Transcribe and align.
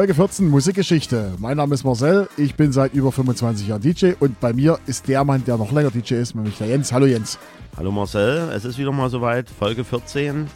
Folge 0.00 0.14
14 0.14 0.48
Musikgeschichte. 0.48 1.34
Mein 1.36 1.58
Name 1.58 1.74
ist 1.74 1.84
Marcel, 1.84 2.26
ich 2.38 2.54
bin 2.54 2.72
seit 2.72 2.94
über 2.94 3.12
25 3.12 3.68
Jahren 3.68 3.82
DJ 3.82 4.12
und 4.18 4.40
bei 4.40 4.54
mir 4.54 4.78
ist 4.86 5.08
der 5.08 5.22
Mann, 5.24 5.44
der 5.44 5.58
noch 5.58 5.72
länger 5.72 5.90
DJ 5.90 6.14
ist, 6.14 6.34
nämlich 6.34 6.56
der 6.56 6.68
Jens. 6.68 6.90
Hallo 6.90 7.04
Jens. 7.04 7.38
Hallo 7.76 7.92
Marcel, 7.92 8.48
es 8.54 8.64
ist 8.64 8.78
wieder 8.78 8.92
mal 8.92 9.10
soweit, 9.10 9.50
Folge 9.50 9.84
14 9.84 10.46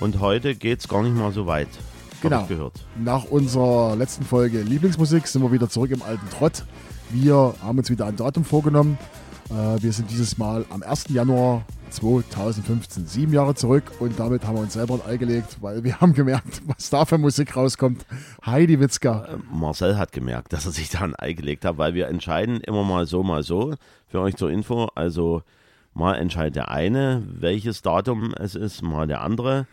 und 0.00 0.18
heute 0.18 0.54
geht 0.54 0.80
es 0.80 0.88
gar 0.88 1.02
nicht 1.02 1.14
mal 1.14 1.30
so 1.30 1.46
weit. 1.46 1.68
Genau. 2.22 2.48
Nach 2.96 3.24
unserer 3.24 3.96
letzten 3.96 4.24
Folge 4.24 4.62
Lieblingsmusik 4.62 5.26
sind 5.26 5.42
wir 5.42 5.52
wieder 5.52 5.68
zurück 5.68 5.90
im 5.90 6.00
alten 6.00 6.26
Trott. 6.30 6.64
Wir 7.10 7.54
haben 7.62 7.76
uns 7.76 7.90
wieder 7.90 8.06
ein 8.06 8.16
Datum 8.16 8.46
vorgenommen. 8.46 8.96
Äh, 9.50 9.82
wir 9.82 9.92
sind 9.92 10.10
dieses 10.10 10.38
Mal 10.38 10.64
am 10.70 10.82
1. 10.82 11.10
Januar 11.10 11.66
2015, 11.94 13.06
sieben 13.06 13.32
Jahre 13.32 13.54
zurück 13.54 13.84
und 13.98 14.18
damit 14.18 14.46
haben 14.46 14.56
wir 14.56 14.62
uns 14.62 14.74
selber 14.74 14.94
ein 14.94 15.10
Ei 15.10 15.16
gelegt, 15.16 15.58
weil 15.60 15.82
wir 15.82 15.98
haben 16.00 16.12
gemerkt, 16.12 16.62
was 16.66 16.90
da 16.90 17.04
für 17.04 17.18
Musik 17.18 17.56
rauskommt. 17.56 18.04
Heidi 18.44 18.78
Witzka. 18.78 19.24
Äh, 19.24 19.36
Marcel 19.52 19.96
hat 19.96 20.12
gemerkt, 20.12 20.52
dass 20.52 20.66
er 20.66 20.72
sich 20.72 20.90
da 20.90 21.00
ein 21.00 21.16
Ei 21.16 21.32
gelegt 21.32 21.64
hat, 21.64 21.78
weil 21.78 21.94
wir 21.94 22.08
entscheiden 22.08 22.60
immer 22.60 22.84
mal 22.84 23.06
so, 23.06 23.22
mal 23.22 23.42
so. 23.42 23.74
Für 24.08 24.20
euch 24.20 24.36
zur 24.36 24.50
Info, 24.50 24.88
also 24.94 25.42
mal 25.94 26.14
entscheidet 26.14 26.56
der 26.56 26.70
eine, 26.70 27.22
welches 27.26 27.82
Datum 27.82 28.34
es 28.38 28.54
ist, 28.54 28.82
mal 28.82 29.06
der 29.06 29.22
andere. 29.22 29.66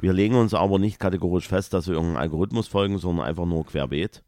Wir 0.00 0.12
legen 0.12 0.34
uns 0.34 0.54
aber 0.54 0.80
nicht 0.80 0.98
kategorisch 0.98 1.46
fest, 1.46 1.72
dass 1.74 1.86
wir 1.86 1.94
irgendeinem 1.94 2.22
Algorithmus 2.22 2.66
folgen, 2.66 2.98
sondern 2.98 3.26
einfach 3.26 3.46
nur 3.46 3.64
querbeet. 3.64 4.23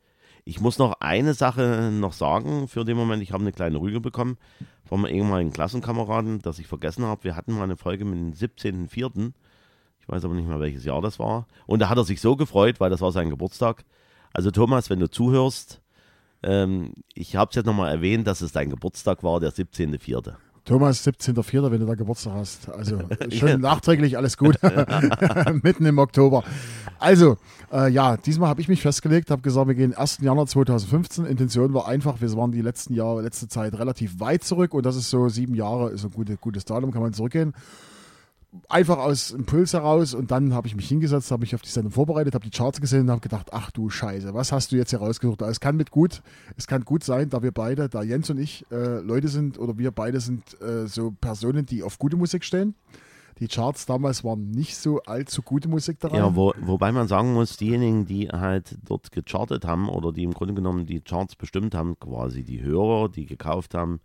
Ich 0.48 0.61
muss 0.61 0.78
noch 0.78 1.00
eine 1.00 1.34
Sache 1.34 1.91
noch 1.92 2.12
sagen 2.12 2.69
für 2.69 2.84
den 2.84 2.97
Moment. 2.97 3.20
Ich 3.20 3.33
habe 3.33 3.42
eine 3.42 3.50
kleine 3.50 3.80
Rüge 3.80 3.98
bekommen 3.98 4.39
vom 4.84 5.05
ehemaligen 5.05 5.53
Klassenkameraden, 5.53 6.41
das 6.41 6.61
ich 6.61 6.69
vergessen 6.69 7.05
habe. 7.05 7.25
Wir 7.25 7.34
hatten 7.34 7.53
mal 7.53 7.64
eine 7.64 7.77
Folge 7.77 8.05
mit 8.05 8.14
dem 8.14 8.33
17.04. 8.33 9.33
Ich 9.98 10.08
weiß 10.08 10.25
aber 10.25 10.34
nicht 10.34 10.47
mehr, 10.47 10.61
welches 10.61 10.84
Jahr 10.84 11.03
das 11.03 11.19
war. 11.19 11.48
Und 11.66 11.80
da 11.80 11.88
hat 11.88 11.98
er 11.98 12.05
sich 12.05 12.20
so 12.20 12.36
gefreut, 12.36 12.78
weil 12.78 12.91
das 12.91 13.00
war 13.00 13.11
sein 13.11 13.28
Geburtstag. 13.28 13.84
Also 14.33 14.53
Thomas, 14.53 14.88
wenn 14.88 15.00
du 15.00 15.11
zuhörst, 15.11 15.83
ähm, 16.44 16.92
ich 17.14 17.34
habe 17.34 17.48
es 17.48 17.56
jetzt 17.56 17.66
nochmal 17.66 17.91
erwähnt, 17.91 18.28
dass 18.28 18.41
es 18.41 18.53
dein 18.53 18.70
Geburtstag 18.70 19.25
war, 19.25 19.41
der 19.41 19.53
17.04. 19.53 20.36
Thomas, 20.67 21.06
17.04., 21.06 21.70
wenn 21.70 21.81
du 21.81 21.86
da 21.86 21.95
Geburtstag 21.95 22.34
hast. 22.34 22.69
Also 22.69 22.98
schon 23.31 23.48
ja. 23.48 23.56
nachträglich 23.56 24.19
alles 24.19 24.36
gut. 24.36 24.59
Mitten 25.62 25.86
im 25.86 25.98
Oktober. 25.98 26.45
Also, 26.98 27.36
äh, 27.72 27.91
ja, 27.91 28.17
diesmal 28.17 28.48
habe 28.48 28.61
ich 28.61 28.69
mich 28.69 28.83
festgelegt, 28.83 29.31
habe 29.31 29.42
gesagt, 29.42 29.69
wir 29.69 29.75
gehen 29.75 29.94
1. 29.94 30.19
Januar 30.20 30.47
2015. 30.47 31.25
Intention 31.25 31.72
war 31.72 31.87
einfach, 31.87 32.20
wir 32.20 32.33
waren 32.34 32.50
die 32.50 32.62
letzten 32.62 32.94
Jahre, 32.94 33.22
letzte 33.22 33.48
Zeit 33.48 33.78
relativ 33.78 34.19
weit 34.19 34.42
zurück 34.44 34.75
und 34.75 34.84
das 34.84 34.97
ist 34.97 35.09
so 35.09 35.28
sieben 35.28 35.55
Jahre, 35.55 35.91
ist 35.91 36.05
ein 36.05 36.11
gute, 36.11 36.37
gutes 36.37 36.64
Datum, 36.64 36.91
kann 36.91 37.03
man 37.03 37.12
zurückgehen 37.12 37.55
einfach 38.69 38.98
aus 38.98 39.30
Impuls 39.30 39.72
heraus 39.72 40.14
und 40.14 40.30
dann 40.30 40.55
habe 40.55 40.66
ich 40.66 40.77
mich 40.77 40.89
hingesetzt, 40.89 41.30
habe 41.30 41.41
mich 41.41 41.55
auf 41.55 41.62
die 41.62 41.69
Sendung 41.69 41.92
vorbereitet, 41.92 42.34
habe 42.34 42.44
die 42.44 42.56
Charts 42.56 42.80
gesehen 42.80 43.03
und 43.03 43.11
habe 43.11 43.20
gedacht, 43.20 43.48
ach 43.53 43.70
du 43.70 43.91
Scheiße, 43.91 44.34
was 44.34 44.53
hast 44.53 44.72
du 44.72 44.77
jetzt 44.77 44.91
hier 44.91 45.00
rausgesucht? 45.00 45.42
Es 45.42 45.61
kann 45.61 45.77
mit 45.77 45.91
gut, 45.91 46.22
es 46.56 46.66
kann 46.66 46.84
gut 46.84 47.05
sein, 47.05 47.28
da 47.28 47.42
wir 47.42 47.53
beide, 47.53 47.88
da 47.88 48.03
Jens 48.03 48.30
und 48.30 48.38
ich 48.38 48.64
äh, 48.70 49.00
Leute 49.00 49.28
sind 49.28 49.58
oder 49.58 49.78
wir 49.78 49.91
beide 49.91 50.20
sind 50.20 50.61
äh, 50.61 50.86
so 50.86 51.12
Personen, 51.20 51.66
die 51.66 51.83
auf 51.83 51.98
gute 51.98 52.16
Musik 52.16 52.44
stehen. 52.44 52.75
Die 53.38 53.48
Charts 53.48 53.84
damals 53.84 54.25
waren 54.25 54.50
nicht 54.50 54.77
so 54.77 55.03
allzu 55.03 55.42
gute 55.42 55.69
Musik 55.69 56.00
daran. 56.00 56.16
Ja, 56.16 56.34
wo, 56.34 56.55
wobei 56.58 56.91
man 56.91 57.06
sagen 57.06 57.34
muss, 57.34 57.58
diejenigen, 57.58 58.06
die 58.06 58.28
halt 58.28 58.78
dort 58.83 59.12
gechartet 59.12 59.66
haben 59.66 59.91
oder 59.91 60.10
die 60.10 60.22
im 60.22 60.33
Grunde 60.33 60.55
genommen 60.55 60.86
die 60.86 61.03
Charts 61.03 61.36
bestimmt 61.36 61.75
haben, 61.75 61.98
quasi 62.00 62.44
die 62.44 62.62
Hörer, 62.62 63.10
die 63.10 63.27
gekauft 63.27 63.75
haben, 63.75 64.00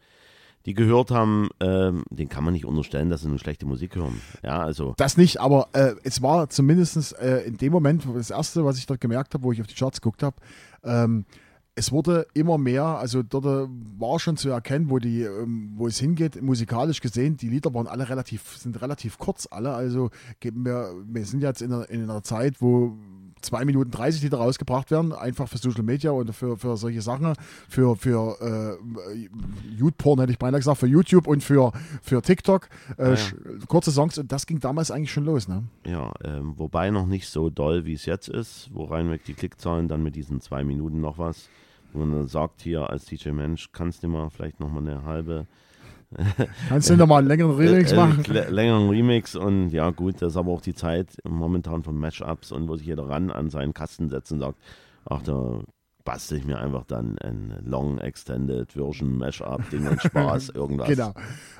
die 0.66 0.74
gehört 0.74 1.12
haben, 1.12 1.50
ähm, 1.60 2.04
den 2.10 2.30
kann 2.30 2.44
man 2.44 2.54
nicht 2.54 2.66
unterstellen, 2.66 3.10
dass 3.10 3.22
sie 3.22 3.28
eine 3.28 3.40
schlechte 3.40 3.66
Musik 3.66 3.96
hören. 3.96 4.22
Ja, 4.44 4.62
also. 4.62 4.94
Das 4.98 5.18
nicht, 5.18 5.40
aber 5.40 5.70
äh, 5.74 5.96
es 6.04 6.22
war 6.22 6.50
zumindest 6.50 7.18
äh, 7.20 7.42
in 7.44 7.58
dem 7.58 7.72
Moment, 7.72 8.06
das 8.14 8.30
erste, 8.30 8.64
was 8.66 8.78
ich 8.78 8.86
dort 8.86 9.02
gemerkt 9.02 9.34
habe, 9.34 9.44
wo 9.44 9.52
ich 9.52 9.62
auf 9.62 9.68
die 9.68 9.76
Charts 9.76 10.02
geguckt 10.02 10.24
habe, 10.24 10.36
ähm, 10.84 11.26
es 11.74 11.92
wurde 11.92 12.28
immer 12.34 12.58
mehr, 12.58 12.84
also 12.84 13.24
dort 13.24 13.46
äh, 13.46 13.68
war 13.98 14.20
schon 14.20 14.38
zu 14.38 14.50
erkennen, 14.50 14.90
wo 14.90 15.00
die, 15.00 15.22
ähm, 15.22 15.74
wo 15.76 15.88
es 15.88 16.00
hingeht, 16.00 16.42
musikalisch 16.42 17.00
gesehen, 17.00 17.38
die 17.38 17.48
Lieder 17.48 17.74
waren 17.74 17.88
alle 17.88 18.10
relativ, 18.10 18.58
sind 18.58 18.82
relativ 18.82 19.18
kurz 19.18 19.48
alle. 19.50 19.74
Also 19.74 20.10
wir, 20.42 20.94
wir 21.06 21.26
sind 21.26 21.42
jetzt 21.42 21.62
in 21.62 21.72
einer, 21.72 21.90
in 21.90 22.04
einer 22.04 22.24
Zeit, 22.24 22.62
wo 22.62 22.98
2 23.42 23.66
Minuten 23.66 23.92
30 23.92 24.22
Lieder 24.24 24.38
rausgebracht 24.38 24.92
werden, 24.92 25.14
einfach 25.14 25.48
für 25.48 25.58
Social 25.58 25.84
Media 25.84 26.12
und 26.12 26.34
für, 26.34 26.58
für 26.58 26.78
solche 26.78 27.02
Sachen, 27.02 27.34
für, 27.68 27.96
für 27.96 28.80
äh, 28.80 29.28
YouPorn 29.78 30.20
hätte 30.20 30.32
ich 30.32 30.40
beinahe 30.40 30.60
gesagt, 30.60 30.80
für 30.80 30.88
YouTube 30.88 31.28
und 31.28 31.44
für, 31.44 31.72
für 32.02 32.22
TikTok. 32.22 32.70
Äh, 32.98 33.10
ja, 33.10 33.14
ja. 33.14 33.22
Kurze 33.68 33.92
Songs 33.92 34.18
und 34.18 34.32
das 34.32 34.46
ging 34.46 34.60
damals 34.60 34.92
eigentlich 34.92 35.12
schon 35.12 35.26
los. 35.26 35.48
Ne? 35.48 35.64
Ja, 35.86 36.12
ähm, 36.24 36.54
wobei 36.58 36.90
noch 36.90 37.06
nicht 37.06 37.28
so 37.30 37.50
doll, 37.50 37.86
wie 37.86 37.94
es 37.94 38.06
jetzt 38.06 38.30
ist, 38.30 38.70
wo 38.74 38.86
reinweg 38.86 39.24
die 39.26 39.34
Klickzahlen 39.34 39.88
dann 39.88 40.04
mit 40.04 40.16
diesen 40.16 40.42
zwei 40.42 40.64
Minuten 40.64 41.02
noch 41.02 41.18
was, 41.18 41.50
wo 41.94 42.00
man 42.00 42.28
sagt 42.28 42.62
hier 42.62 42.90
als 42.90 43.06
DJ 43.06 43.30
Mensch, 43.30 43.72
kannst 43.72 44.04
du 44.04 44.08
mal 44.08 44.30
vielleicht 44.30 44.60
noch 44.60 44.72
mal 44.72 44.80
eine 44.80 45.04
halbe 45.04 45.48
Kannst 46.70 46.90
du 46.90 46.98
nochmal 46.98 47.20
einen 47.20 47.28
längeren 47.28 47.56
Remix 47.56 47.92
äh, 47.92 47.96
äh, 47.96 47.98
machen? 47.98 48.24
längeren 48.24 48.90
Remix 48.90 49.36
und 49.36 49.70
ja 49.70 49.90
gut, 49.92 50.22
das 50.22 50.34
ist 50.34 50.38
aber 50.38 50.52
auch 50.52 50.62
die 50.62 50.74
Zeit 50.74 51.18
momentan 51.24 51.84
von 51.84 51.98
Mashups 51.98 52.52
und 52.52 52.68
wo 52.68 52.76
sich 52.76 52.88
jeder 52.88 53.08
ran 53.08 53.32
an 53.32 53.50
seinen 53.50 53.74
Kasten 53.74 54.10
setzt 54.10 54.32
und 54.32 54.40
sagt, 54.40 54.58
ach 55.06 55.22
da 55.22 55.62
bastel 56.04 56.40
ich 56.40 56.46
mir 56.46 56.60
einfach 56.60 56.86
dann 56.86 57.18
ein 57.20 57.62
Long 57.64 57.98
Extended 58.00 58.72
Version 58.74 59.18
Mashup, 59.18 59.70
Ding 59.70 59.88
und 59.88 60.02
Spaß, 60.02 60.50
irgendwas. 60.56 60.90
Genau. 60.90 61.14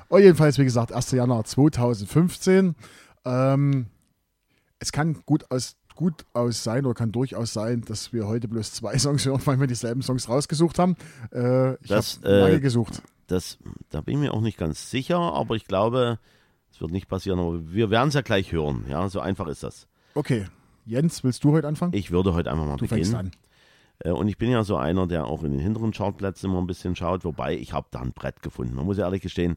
Und 0.08 0.20
jedenfalls, 0.22 0.58
wie 0.58 0.64
gesagt, 0.64 0.92
1. 0.92 1.12
Januar 1.12 1.44
2015. 1.44 2.74
Ähm, 3.24 3.86
es 4.78 4.92
kann 4.92 5.22
gut 5.24 5.50
aus 5.50 5.76
gut 5.94 6.24
aus 6.32 6.64
sein 6.64 6.86
oder 6.86 6.94
kann 6.94 7.12
durchaus 7.12 7.52
sein, 7.52 7.82
dass 7.82 8.12
wir 8.12 8.26
heute 8.26 8.48
bloß 8.48 8.72
zwei 8.72 8.98
Songs 8.98 9.26
hören, 9.26 9.42
weil 9.44 9.60
wir 9.60 9.66
dieselben 9.66 10.02
Songs 10.02 10.28
rausgesucht 10.28 10.78
haben. 10.78 10.96
Äh, 11.32 11.74
ich 11.84 11.92
habe 11.92 12.04
lange 12.22 12.56
äh, 12.56 12.60
gesucht. 12.60 13.02
Das, 13.32 13.58
da 13.90 14.00
bin 14.00 14.14
ich 14.14 14.20
mir 14.20 14.34
auch 14.34 14.40
nicht 14.40 14.58
ganz 14.58 14.90
sicher, 14.90 15.18
aber 15.18 15.56
ich 15.56 15.66
glaube, 15.66 16.18
es 16.70 16.80
wird 16.80 16.92
nicht 16.92 17.08
passieren. 17.08 17.38
Aber 17.38 17.72
wir 17.72 17.90
werden 17.90 18.08
es 18.08 18.14
ja 18.14 18.20
gleich 18.22 18.52
hören. 18.52 18.84
Ja, 18.88 19.08
so 19.08 19.20
einfach 19.20 19.46
ist 19.48 19.62
das. 19.62 19.88
Okay. 20.14 20.46
Jens, 20.84 21.22
willst 21.22 21.44
du 21.44 21.52
heute 21.52 21.68
anfangen? 21.68 21.92
Ich 21.94 22.10
würde 22.10 22.34
heute 22.34 22.50
einfach 22.50 22.66
mal 22.66 22.76
du 22.76 22.86
beginnen. 22.86 23.14
An. 23.14 23.30
Äh, 24.00 24.10
und 24.10 24.28
ich 24.28 24.38
bin 24.38 24.50
ja 24.50 24.64
so 24.64 24.76
einer, 24.76 25.06
der 25.06 25.26
auch 25.26 25.44
in 25.44 25.52
den 25.52 25.60
hinteren 25.60 25.92
Chartplätzen 25.92 26.50
immer 26.50 26.60
ein 26.60 26.66
bisschen 26.66 26.96
schaut, 26.96 27.24
wobei 27.24 27.56
ich 27.56 27.72
habe 27.72 27.86
da 27.90 28.00
ein 28.00 28.12
Brett 28.12 28.42
gefunden. 28.42 28.74
Man 28.74 28.86
muss 28.86 28.98
ja 28.98 29.04
ehrlich 29.04 29.22
gestehen, 29.22 29.56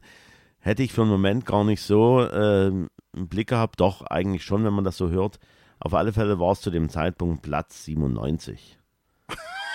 hätte 0.58 0.82
ich 0.82 0.92
für 0.92 1.02
einen 1.02 1.10
Moment 1.10 1.46
gar 1.46 1.64
nicht 1.64 1.82
so 1.82 2.20
äh, 2.20 2.66
einen 2.66 2.88
Blick 3.12 3.48
gehabt, 3.48 3.80
doch 3.80 4.02
eigentlich 4.02 4.44
schon, 4.44 4.64
wenn 4.64 4.72
man 4.72 4.84
das 4.84 4.96
so 4.96 5.10
hört. 5.10 5.38
Auf 5.78 5.94
alle 5.94 6.12
Fälle 6.12 6.38
war 6.38 6.52
es 6.52 6.60
zu 6.60 6.70
dem 6.70 6.88
Zeitpunkt 6.88 7.42
Platz 7.42 7.84
97. 7.84 8.78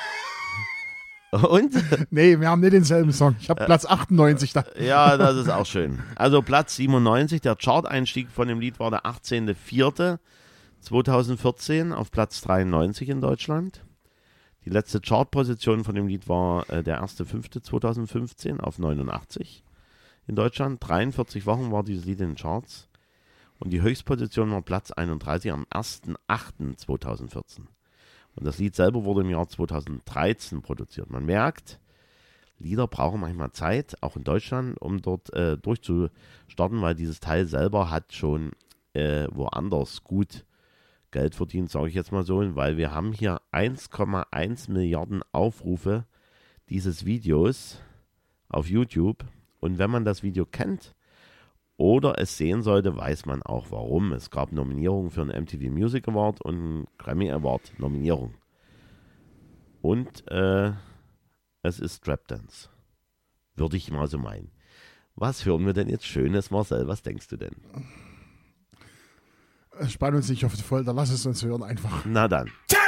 Und? 1.49 1.73
Nee, 2.11 2.39
wir 2.41 2.49
haben 2.49 2.59
nicht 2.59 2.73
denselben 2.73 3.13
Song. 3.13 3.37
Ich 3.39 3.49
habe 3.49 3.63
Platz 3.65 3.85
98 3.85 4.51
da. 4.51 4.65
Ja, 4.77 5.15
das 5.15 5.37
ist 5.37 5.49
auch 5.49 5.65
schön. 5.65 6.03
Also 6.15 6.41
Platz 6.41 6.75
97, 6.75 7.39
der 7.39 7.55
Chart-Einstieg 7.55 8.29
von 8.29 8.49
dem 8.49 8.59
Lied 8.59 8.81
war 8.81 8.91
der 8.91 9.05
18.04.2014 9.05 11.93
auf 11.93 12.11
Platz 12.11 12.41
93 12.41 13.07
in 13.07 13.21
Deutschland. 13.21 13.85
Die 14.65 14.69
letzte 14.69 14.99
Chartposition 14.99 15.85
von 15.85 15.95
dem 15.95 16.07
Lied 16.07 16.27
war 16.27 16.69
äh, 16.69 16.83
der 16.83 17.01
1.05.2015 17.01 18.59
auf 18.59 18.77
89 18.77 19.63
in 20.27 20.35
Deutschland. 20.35 20.85
43 20.85 21.45
Wochen 21.45 21.71
war 21.71 21.83
dieses 21.83 22.03
Lied 22.03 22.19
in 22.19 22.31
den 22.31 22.35
Charts. 22.35 22.89
Und 23.57 23.71
die 23.71 23.81
Höchstposition 23.81 24.51
war 24.51 24.61
Platz 24.61 24.91
31 24.91 25.53
am 25.53 25.65
1.08.2014. 25.71 27.67
Und 28.35 28.45
das 28.45 28.57
Lied 28.57 28.75
selber 28.75 29.03
wurde 29.03 29.21
im 29.21 29.29
Jahr 29.29 29.47
2013 29.47 30.61
produziert. 30.61 31.09
Man 31.09 31.25
merkt, 31.25 31.79
Lieder 32.59 32.87
brauchen 32.87 33.19
manchmal 33.19 33.51
Zeit, 33.51 33.95
auch 34.01 34.15
in 34.15 34.23
Deutschland, 34.23 34.79
um 34.81 35.01
dort 35.01 35.33
äh, 35.33 35.57
durchzustarten, 35.57 36.81
weil 36.81 36.95
dieses 36.95 37.19
Teil 37.19 37.45
selber 37.47 37.89
hat 37.89 38.13
schon 38.13 38.51
äh, 38.93 39.27
woanders 39.31 40.03
gut 40.03 40.45
Geld 41.11 41.35
verdient, 41.35 41.69
sage 41.69 41.89
ich 41.89 41.93
jetzt 41.93 42.13
mal 42.13 42.23
so, 42.23 42.55
weil 42.55 42.77
wir 42.77 42.91
haben 42.91 43.11
hier 43.11 43.41
1,1 43.51 44.71
Milliarden 44.71 45.21
Aufrufe 45.33 46.05
dieses 46.69 47.05
Videos 47.05 47.79
auf 48.47 48.69
YouTube. 48.69 49.25
Und 49.59 49.77
wenn 49.77 49.91
man 49.91 50.05
das 50.05 50.23
Video 50.23 50.45
kennt, 50.45 50.95
oder 51.81 52.19
es 52.19 52.37
sehen 52.37 52.61
sollte, 52.61 52.95
weiß 52.95 53.25
man 53.25 53.41
auch 53.41 53.71
warum. 53.71 54.13
Es 54.13 54.29
gab 54.29 54.51
Nominierungen 54.51 55.09
für 55.09 55.23
einen 55.23 55.45
MTV 55.45 55.71
Music 55.71 56.07
Award 56.07 56.39
und 56.41 56.55
einen 56.55 56.87
Grammy 56.99 57.31
Award 57.31 57.73
Nominierung. 57.79 58.35
Und 59.81 60.29
äh, 60.29 60.73
es 61.63 61.79
ist 61.79 62.03
Trap 62.03 62.27
Dance. 62.27 62.69
Würde 63.55 63.77
ich 63.77 63.91
mal 63.91 64.05
so 64.05 64.19
meinen. 64.19 64.51
Was 65.15 65.43
hören 65.43 65.65
wir 65.65 65.73
denn 65.73 65.89
jetzt 65.89 66.05
Schönes, 66.05 66.51
Marcel? 66.51 66.87
Was 66.87 67.01
denkst 67.01 67.27
du 67.29 67.37
denn? 67.37 67.55
Spann 69.87 70.13
uns 70.13 70.29
nicht 70.29 70.45
auf 70.45 70.53
die 70.55 70.61
Folter, 70.61 70.93
lass 70.93 71.09
es 71.09 71.25
uns 71.25 71.43
hören 71.43 71.63
einfach. 71.63 72.05
Na 72.05 72.27
dann. 72.27 72.51
Turn 72.67 72.80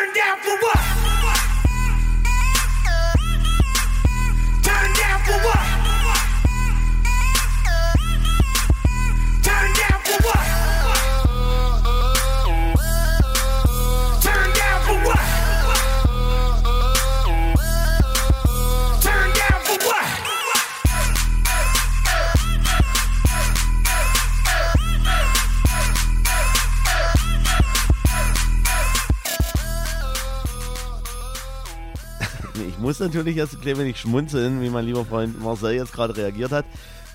muss 32.83 33.00
natürlich 33.00 33.38
jetzt 33.38 33.56
ein 33.56 33.62
klein 33.62 33.77
wenig 33.77 33.97
schmunzeln, 33.97 34.62
wie 34.62 34.69
mein 34.69 34.85
lieber 34.85 35.06
Freund 35.06 35.41
Marcel 35.41 35.71
jetzt 35.75 35.94
gerade 35.94 36.18
reagiert 36.18 36.51
hat. 36.51 36.65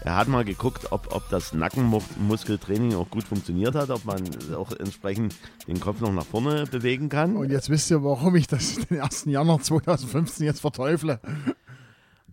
Er 0.01 0.17
hat 0.17 0.27
mal 0.27 0.43
geguckt, 0.43 0.93
ob, 0.93 1.15
ob 1.15 1.29
das 1.29 1.53
Nackenmuskeltraining 1.53 2.95
auch 2.95 3.11
gut 3.11 3.25
funktioniert 3.25 3.75
hat, 3.75 3.91
ob 3.91 4.03
man 4.07 4.23
auch 4.55 4.73
entsprechend 4.73 5.35
den 5.67 5.79
Kopf 5.79 6.01
noch 6.01 6.11
nach 6.11 6.25
vorne 6.25 6.65
bewegen 6.65 7.11
kann. 7.11 7.37
Und 7.37 7.51
jetzt 7.51 7.69
wisst 7.69 7.91
ihr, 7.91 8.03
warum 8.03 8.35
ich 8.37 8.47
das 8.47 8.77
den 8.87 8.99
1. 8.99 9.27
Januar 9.27 9.61
2015 9.61 10.47
jetzt 10.47 10.61
verteufle. 10.61 11.21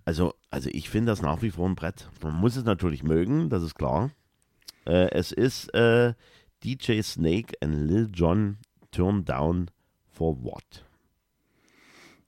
Also, 0.06 0.34
also 0.50 0.70
ich 0.72 0.90
finde 0.90 1.12
das 1.12 1.22
nach 1.22 1.42
wie 1.42 1.52
vor 1.52 1.68
ein 1.68 1.76
Brett. 1.76 2.08
Man 2.24 2.36
muss 2.36 2.56
es 2.56 2.64
natürlich 2.64 3.04
mögen, 3.04 3.50
das 3.50 3.64
ist 3.64 3.76
klar. 3.76 4.12
Äh, 4.86 5.10
es 5.12 5.34
ist 5.34 5.74
äh, 5.74 6.14
DJ 6.64 7.02
Snake 7.02 7.54
and 7.60 7.76
Lil 7.76 8.10
Jon 8.14 8.60
Turn 8.92 9.26
Down 9.26 9.72
for 10.08 10.42
What? 10.42 10.86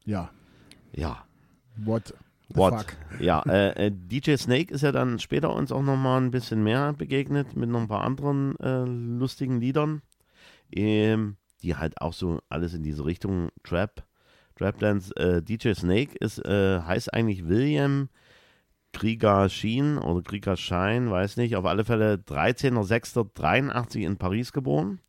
Ja. 0.04 0.31
Ja. 0.97 1.25
What? 1.77 2.07
the 2.49 2.55
What? 2.55 2.73
Fuck? 2.73 2.97
Ja, 3.19 3.44
äh, 3.47 3.88
äh, 3.88 3.91
DJ 3.91 4.35
Snake 4.35 4.73
ist 4.73 4.81
ja 4.81 4.91
dann 4.91 5.19
später 5.19 5.53
uns 5.53 5.71
auch 5.71 5.83
nochmal 5.83 6.21
ein 6.21 6.31
bisschen 6.31 6.63
mehr 6.63 6.94
begegnet 6.94 7.55
mit 7.55 7.69
noch 7.69 7.81
ein 7.81 7.88
paar 7.88 8.03
anderen 8.03 8.57
äh, 8.59 8.83
lustigen 8.85 9.59
Liedern, 9.59 10.01
ähm, 10.71 11.38
die 11.61 11.75
halt 11.75 12.01
auch 12.01 12.13
so 12.13 12.39
alles 12.49 12.73
in 12.73 12.83
diese 12.83 13.05
Richtung 13.05 13.49
Trap, 13.63 14.03
Trap 14.55 14.79
Dance. 14.79 15.15
Äh, 15.17 15.41
DJ 15.41 15.73
Snake 15.73 16.15
ist, 16.19 16.39
äh, 16.45 16.79
heißt 16.81 17.13
eigentlich 17.13 17.47
William 17.47 18.09
Krieger 18.94 19.49
Sheen 19.49 19.97
oder 19.97 20.23
Krieger 20.23 20.55
Schein, 20.55 21.11
weiß 21.11 21.38
nicht, 21.38 21.55
auf 21.57 21.65
alle 21.65 21.83
Fälle 21.85 22.15
13.06.83 22.15 23.99
in 23.99 24.17
Paris 24.17 24.53
geboren. 24.53 24.99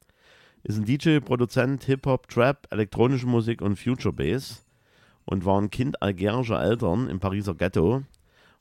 Ist 0.65 0.77
ein 0.77 0.85
DJ, 0.85 1.21
Produzent, 1.21 1.85
Hip-Hop, 1.85 2.29
Trap, 2.29 2.67
elektronische 2.71 3.29
Musik 3.29 3.63
und 3.63 3.79
Future 3.79 4.13
Bass 4.13 4.68
und 5.29 5.45
war 5.45 5.61
ein 5.61 5.71
Kind 5.71 6.01
algerischer 6.01 6.59
Eltern 6.59 7.07
im 7.11 7.21
Pariser 7.21 7.55
Ghetto. 7.55 8.03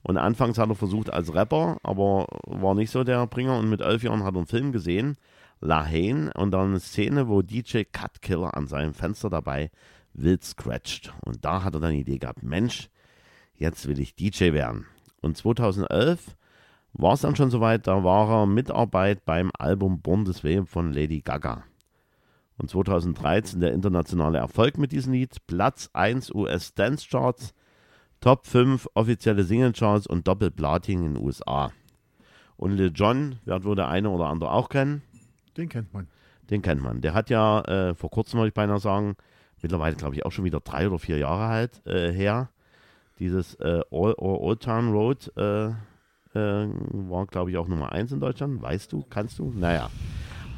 Und 0.02 0.18
anfangs 0.18 0.58
hat 0.58 0.68
er 0.68 0.74
versucht 0.74 1.10
als 1.10 1.34
Rapper, 1.34 1.78
aber 1.82 2.26
war 2.46 2.74
nicht 2.74 2.90
so 2.90 3.04
der 3.04 3.26
Bringer. 3.26 3.56
Und 3.58 3.70
mit 3.70 3.80
elf 3.80 4.02
Jahren 4.02 4.22
hat 4.22 4.34
er 4.34 4.38
einen 4.38 4.46
Film 4.46 4.70
gesehen, 4.70 5.16
La 5.60 5.82
Haine, 5.86 6.30
und 6.34 6.50
dann 6.50 6.68
eine 6.68 6.80
Szene, 6.80 7.26
wo 7.26 7.40
DJ 7.40 7.84
Cut 7.90 8.20
Killer 8.20 8.54
an 8.54 8.66
seinem 8.66 8.92
Fenster 8.92 9.30
dabei 9.30 9.70
wild 10.12 10.44
scratcht. 10.44 11.14
Und 11.24 11.42
da 11.42 11.64
hat 11.64 11.72
er 11.72 11.80
dann 11.80 11.92
die 11.92 12.00
Idee 12.00 12.18
gehabt, 12.18 12.42
Mensch, 12.42 12.90
jetzt 13.54 13.88
will 13.88 13.98
ich 13.98 14.14
DJ 14.14 14.52
werden. 14.52 14.84
Und 15.22 15.38
2011 15.38 16.36
war 16.92 17.14
es 17.14 17.22
dann 17.22 17.34
schon 17.34 17.50
soweit, 17.50 17.86
da 17.86 18.04
war 18.04 18.30
er 18.30 18.46
Mitarbeit 18.46 19.24
beim 19.24 19.50
Album 19.58 20.02
Way 20.04 20.66
von 20.66 20.92
Lady 20.92 21.22
Gaga. 21.22 21.64
Und 22.58 22.68
2013 22.70 23.60
der 23.60 23.72
internationale 23.72 24.38
Erfolg 24.38 24.78
mit 24.78 24.92
diesem 24.92 25.12
Lied, 25.12 25.46
Platz 25.46 25.90
1 25.92 26.34
US 26.34 26.74
Dance 26.74 27.06
Charts, 27.08 27.54
Top 28.20 28.46
5 28.46 28.88
offizielle 28.94 29.44
Single 29.44 29.72
Charts 29.72 30.06
und 30.08 30.26
Doppelplatin 30.26 31.04
in 31.04 31.14
den 31.14 31.24
USA. 31.24 31.70
Und 32.56 32.72
Lil 32.72 32.90
Jon, 32.92 33.38
wird 33.44 33.64
wohl 33.64 33.76
der 33.76 33.88
eine 33.88 34.10
oder 34.10 34.26
andere 34.26 34.50
auch 34.50 34.68
kennen, 34.68 35.02
Den 35.56 35.68
kennt 35.68 35.94
man. 35.94 36.08
den 36.50 36.60
kennt 36.62 36.82
man. 36.82 37.00
Der 37.00 37.14
hat 37.14 37.30
ja 37.30 37.60
äh, 37.62 37.94
vor 37.94 38.10
kurzem, 38.10 38.38
wollte 38.40 38.48
ich 38.48 38.54
beinahe 38.54 38.80
sagen, 38.80 39.14
mittlerweile 39.62 39.94
glaube 39.94 40.16
ich 40.16 40.26
auch 40.26 40.32
schon 40.32 40.44
wieder 40.44 40.58
drei 40.58 40.88
oder 40.88 40.98
vier 40.98 41.18
Jahre 41.18 41.46
halt 41.46 41.86
äh, 41.86 42.12
her, 42.12 42.50
dieses 43.20 43.54
äh, 43.56 43.82
Old, 43.90 44.18
Old 44.18 44.62
Town 44.64 44.90
Road 44.90 45.32
äh, 45.36 45.68
äh, 45.68 45.72
war 46.34 47.26
glaube 47.26 47.52
ich 47.52 47.56
auch 47.56 47.68
Nummer 47.68 47.92
1 47.92 48.10
in 48.10 48.18
Deutschland. 48.20 48.60
Weißt 48.60 48.92
du, 48.92 49.04
kannst 49.08 49.38
du? 49.38 49.52
Naja. 49.56 49.90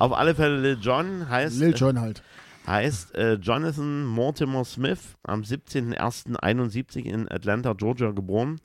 Auf 0.00 0.14
alle 0.14 0.34
Fälle 0.34 0.58
Lil 0.58 0.78
Jon 0.80 1.28
heißt, 1.28 1.58
Lil 1.58 1.76
Jon 1.76 2.00
halt. 2.00 2.22
heißt 2.66 3.14
äh, 3.16 3.34
Jonathan 3.34 4.06
Mortimer 4.06 4.64
Smith, 4.64 5.18
am 5.24 5.42
17.01.71 5.42 7.04
in 7.04 7.30
Atlanta, 7.30 7.74
Georgia 7.74 8.10
geboren. 8.12 8.62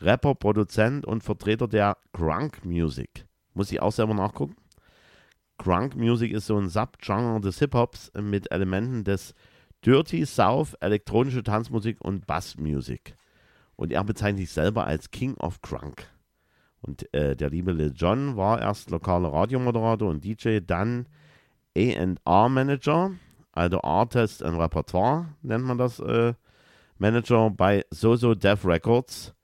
Rapper, 0.00 0.36
Produzent 0.36 1.04
und 1.04 1.24
Vertreter 1.24 1.66
der 1.66 1.96
Crunk 2.12 2.64
Music. 2.64 3.26
Muss 3.52 3.72
ich 3.72 3.82
auch 3.82 3.90
selber 3.90 4.14
nachgucken. 4.14 4.54
Crunk 5.58 5.96
Music 5.96 6.32
ist 6.32 6.46
so 6.46 6.56
ein 6.56 6.68
Subgenre 6.68 7.40
des 7.40 7.58
Hip-Hops 7.58 8.12
mit 8.22 8.52
Elementen 8.52 9.02
des 9.02 9.34
Dirty 9.84 10.24
South, 10.24 10.74
elektronische 10.80 11.42
Tanzmusik 11.42 12.00
und 12.00 12.28
Bassmusik. 12.28 13.16
Und 13.74 13.92
er 13.92 14.04
bezeichnet 14.04 14.42
sich 14.42 14.52
selber 14.52 14.86
als 14.86 15.10
King 15.10 15.34
of 15.38 15.60
Crunk. 15.62 16.06
Und 16.82 17.12
äh, 17.14 17.34
der 17.36 17.50
liebe 17.50 17.72
Lil 17.72 17.92
Jon 17.96 18.36
war 18.36 18.60
erst 18.60 18.90
lokaler 18.90 19.32
Radiomoderator 19.32 20.08
und 20.08 20.24
DJ, 20.24 20.60
dann 20.60 21.06
A&R-Manager, 21.76 23.12
also 23.52 23.82
Artist 23.82 24.42
and 24.42 24.58
Repertoire 24.58 25.26
nennt 25.42 25.64
man 25.64 25.78
das, 25.78 25.98
äh, 26.00 26.34
Manager 26.98 27.50
bei 27.50 27.84
Soso 27.90 28.34
Death 28.34 28.64
Records 28.64 29.34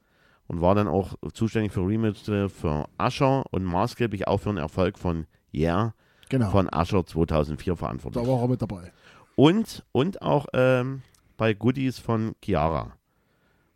und 0.46 0.60
war 0.60 0.74
dann 0.74 0.88
auch 0.88 1.14
zuständig 1.32 1.72
für 1.72 1.86
Remixe 1.86 2.48
für 2.48 2.86
Usher 2.98 3.44
und 3.50 3.64
maßgeblich 3.64 4.26
auch 4.26 4.38
für 4.38 4.50
den 4.50 4.58
Erfolg 4.58 4.98
von 4.98 5.26
Yeah 5.54 5.94
Genau. 6.32 6.50
von 6.50 6.66
Usher 6.74 7.04
2004 7.04 7.76
verantwortlich. 7.76 8.24
da 8.24 8.30
war 8.30 8.40
er 8.40 8.48
mit 8.48 8.62
dabei. 8.62 8.90
Und, 9.36 9.84
und 9.92 10.22
auch 10.22 10.46
ähm, 10.54 11.02
bei 11.36 11.52
Goodies 11.52 11.98
von 11.98 12.34
Chiara. 12.42 12.92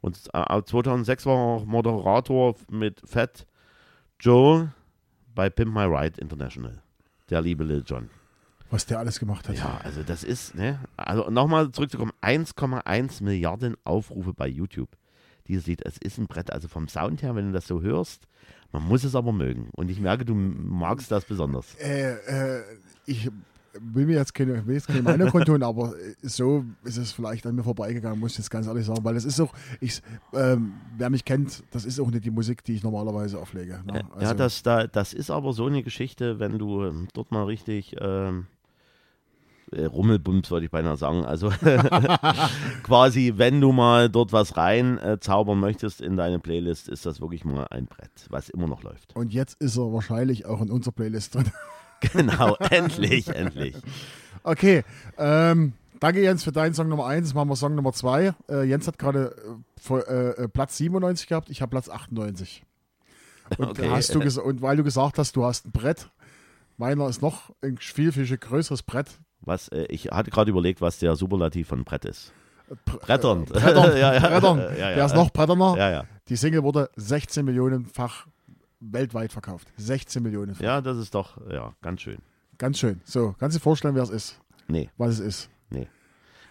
Und 0.00 0.18
äh, 0.32 0.62
2006 0.62 1.26
war 1.26 1.34
er 1.34 1.40
auch 1.40 1.64
Moderator 1.64 2.54
mit 2.70 3.00
Fat 3.04 3.46
Joe 4.20 4.72
bei 5.34 5.50
Pimp 5.50 5.74
My 5.74 5.84
Ride 5.84 6.20
International. 6.20 6.82
Der 7.30 7.40
liebe 7.40 7.64
Lil 7.64 7.82
Jon. 7.86 8.10
Was 8.70 8.86
der 8.86 8.98
alles 8.98 9.20
gemacht 9.20 9.48
hat. 9.48 9.56
Ja, 9.56 9.80
also 9.84 10.02
das 10.02 10.24
ist, 10.24 10.54
ne? 10.54 10.80
Also 10.96 11.30
nochmal 11.30 11.70
zurückzukommen: 11.70 12.12
1,1 12.22 13.22
Milliarden 13.22 13.76
Aufrufe 13.84 14.32
bei 14.32 14.48
YouTube. 14.48 14.90
Dieses 15.46 15.66
Lied, 15.66 15.82
es 15.84 15.98
ist 15.98 16.18
ein 16.18 16.26
Brett. 16.26 16.52
Also 16.52 16.66
vom 16.66 16.88
Sound 16.88 17.22
her, 17.22 17.36
wenn 17.36 17.46
du 17.46 17.52
das 17.52 17.68
so 17.68 17.80
hörst, 17.80 18.26
man 18.72 18.82
muss 18.82 19.04
es 19.04 19.14
aber 19.14 19.32
mögen. 19.32 19.68
Und 19.72 19.90
ich 19.90 20.00
merke, 20.00 20.24
du 20.24 20.34
magst 20.34 21.10
das 21.12 21.24
besonders. 21.24 21.76
Äh, 21.76 22.14
äh, 22.14 22.62
ich 23.06 23.30
will 23.80 24.06
mir 24.06 24.16
jetzt 24.16 24.34
keine, 24.34 24.66
will 24.66 24.74
jetzt 24.74 24.88
keine 24.88 25.02
Meinung 25.02 25.30
kundtun, 25.30 25.62
aber 25.62 25.94
so 26.22 26.64
ist 26.84 26.96
es 26.96 27.12
vielleicht 27.12 27.46
an 27.46 27.54
mir 27.54 27.62
vorbeigegangen, 27.62 28.18
muss 28.18 28.32
ich 28.32 28.38
jetzt 28.38 28.50
ganz 28.50 28.66
ehrlich 28.66 28.86
sagen, 28.86 29.04
weil 29.04 29.16
es 29.16 29.24
ist 29.24 29.40
auch, 29.40 29.52
ich, 29.80 30.02
ähm, 30.32 30.74
wer 30.96 31.10
mich 31.10 31.24
kennt, 31.24 31.64
das 31.70 31.84
ist 31.84 32.00
auch 32.00 32.10
nicht 32.10 32.24
die 32.24 32.30
Musik, 32.30 32.64
die 32.64 32.74
ich 32.74 32.82
normalerweise 32.82 33.38
auflege. 33.38 33.82
Ne? 33.86 34.04
ja, 34.20 34.34
das, 34.34 34.62
da, 34.62 34.86
das 34.86 35.12
ist 35.12 35.30
aber 35.30 35.52
so 35.52 35.66
eine 35.66 35.82
Geschichte, 35.82 36.38
wenn 36.38 36.58
du 36.58 36.84
ähm, 36.84 37.08
dort 37.12 37.30
mal 37.30 37.44
richtig 37.44 37.96
ähm, 38.00 38.46
äh, 39.72 39.84
Rummelbums, 39.84 40.50
wollte 40.50 40.66
ich 40.66 40.70
beinahe 40.70 40.96
sagen. 40.96 41.24
Also 41.24 41.50
quasi, 42.82 43.34
wenn 43.36 43.60
du 43.60 43.72
mal 43.72 44.08
dort 44.08 44.32
was 44.32 44.56
rein 44.56 44.98
äh, 44.98 45.18
zaubern 45.20 45.58
möchtest 45.58 46.00
in 46.00 46.16
deine 46.16 46.38
Playlist, 46.38 46.88
ist 46.88 47.06
das 47.06 47.20
wirklich 47.20 47.44
mal 47.44 47.66
ein 47.70 47.86
Brett, 47.86 48.26
was 48.30 48.48
immer 48.48 48.68
noch 48.68 48.82
läuft. 48.82 49.14
Und 49.16 49.32
jetzt 49.32 49.60
ist 49.60 49.76
er 49.76 49.92
wahrscheinlich 49.92 50.46
auch 50.46 50.60
in 50.60 50.70
unserer 50.70 50.92
Playlist 50.92 51.34
drin. 51.34 51.50
Genau, 52.12 52.56
endlich, 52.70 53.28
endlich. 53.28 53.74
Okay, 54.42 54.84
ähm, 55.18 55.72
danke 56.00 56.22
Jens 56.22 56.44
für 56.44 56.52
deinen 56.52 56.74
Song 56.74 56.88
Nummer 56.88 57.06
1. 57.06 57.28
Jetzt 57.28 57.34
machen 57.34 57.48
wir 57.48 57.56
Song 57.56 57.74
Nummer 57.74 57.92
2. 57.92 58.34
Äh, 58.48 58.62
Jens 58.64 58.86
hat 58.86 58.98
gerade 58.98 59.34
äh, 59.90 59.94
äh, 59.94 60.44
äh, 60.44 60.48
Platz 60.48 60.76
97 60.76 61.26
gehabt, 61.26 61.50
ich 61.50 61.62
habe 61.62 61.70
Platz 61.70 61.88
98. 61.88 62.62
Und, 63.58 63.68
Okay. 63.70 63.88
hast 63.90 64.14
du 64.14 64.20
und 64.42 64.62
weil 64.62 64.76
du 64.76 64.84
gesagt 64.84 65.18
hast, 65.18 65.36
du 65.36 65.44
hast 65.44 65.66
ein 65.66 65.72
Brett, 65.72 66.08
meiner 66.76 67.08
ist 67.08 67.22
noch 67.22 67.50
ein 67.62 67.78
viel, 67.78 68.12
viel 68.12 68.36
größeres 68.36 68.82
Brett. 68.82 69.08
Was, 69.40 69.68
äh, 69.68 69.84
ich 69.88 70.06
hatte 70.06 70.30
gerade 70.30 70.50
überlegt, 70.50 70.80
was 70.80 70.98
der 70.98 71.16
Superlativ 71.16 71.68
von 71.68 71.84
Brett 71.84 72.04
ist. 72.04 72.32
Br- 72.84 72.98
Brettern. 72.98 73.42
Äh, 73.44 73.46
Brettern, 73.46 73.96
Ja, 73.96 74.14
ja. 74.14 74.20
Brettern. 74.28 74.58
Ja, 74.58 74.74
ja. 74.90 74.94
Der 74.96 75.06
ist 75.06 75.14
noch 75.14 75.30
Bretterner. 75.30 75.76
Ja, 75.78 75.90
ja. 75.90 76.04
Die 76.28 76.36
Single 76.36 76.62
wurde 76.64 76.90
16 76.96 77.44
Millionenfach 77.44 78.26
weltweit 78.80 79.32
verkauft. 79.32 79.72
16 79.76 80.22
Millionen. 80.22 80.56
Ja, 80.60 80.80
das 80.80 80.98
ist 80.98 81.14
doch, 81.14 81.38
ja, 81.50 81.74
ganz 81.82 82.00
schön. 82.00 82.18
Ganz 82.58 82.78
schön. 82.78 83.00
So, 83.04 83.34
kannst 83.38 83.54
du 83.54 83.58
dir 83.58 83.62
vorstellen, 83.62 83.94
wer 83.94 84.02
es 84.02 84.10
ist? 84.10 84.40
Nee, 84.68 84.90
Was 84.96 85.14
es 85.14 85.20
ist? 85.20 85.50
nee. 85.70 85.86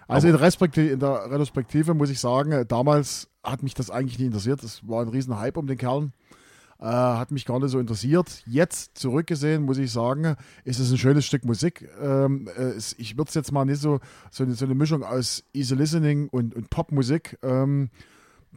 Also 0.07 0.27
in, 0.27 0.35
in 0.35 0.99
der 0.99 1.31
Retrospektive 1.31 1.95
muss 1.95 2.11
ich 2.11 2.19
sagen, 2.19 2.51
äh, 2.51 2.65
damals 2.65 3.27
hat 3.43 3.63
mich 3.63 3.73
das 3.73 3.89
eigentlich 3.89 4.19
nie 4.19 4.27
interessiert. 4.27 4.61
Es 4.61 4.87
war 4.87 5.01
ein 5.01 5.07
riesen 5.09 5.37
Hype 5.39 5.57
um 5.57 5.65
den 5.65 5.77
Kerl. 5.77 6.11
Äh, 6.79 6.85
hat 6.85 7.31
mich 7.31 7.45
gar 7.45 7.59
nicht 7.59 7.71
so 7.71 7.79
interessiert. 7.79 8.43
Jetzt 8.45 8.97
zurückgesehen, 8.97 9.63
muss 9.63 9.77
ich 9.79 9.91
sagen, 9.91 10.35
ist 10.63 10.79
es 10.79 10.91
ein 10.91 10.97
schönes 10.97 11.25
Stück 11.25 11.43
Musik. 11.43 11.89
Ähm, 11.99 12.47
äh, 12.55 12.61
es, 12.61 12.93
ich 12.99 13.17
würde 13.17 13.29
es 13.29 13.33
jetzt 13.33 13.51
mal 13.51 13.65
nicht 13.65 13.81
so, 13.81 13.99
so, 14.29 14.43
eine, 14.43 14.53
so 14.53 14.65
eine 14.65 14.75
Mischung 14.75 15.01
aus 15.03 15.43
Easy 15.53 15.73
Listening 15.73 16.27
und, 16.29 16.53
und 16.53 16.69
Popmusik. 16.69 17.39
Ähm, 17.41 17.89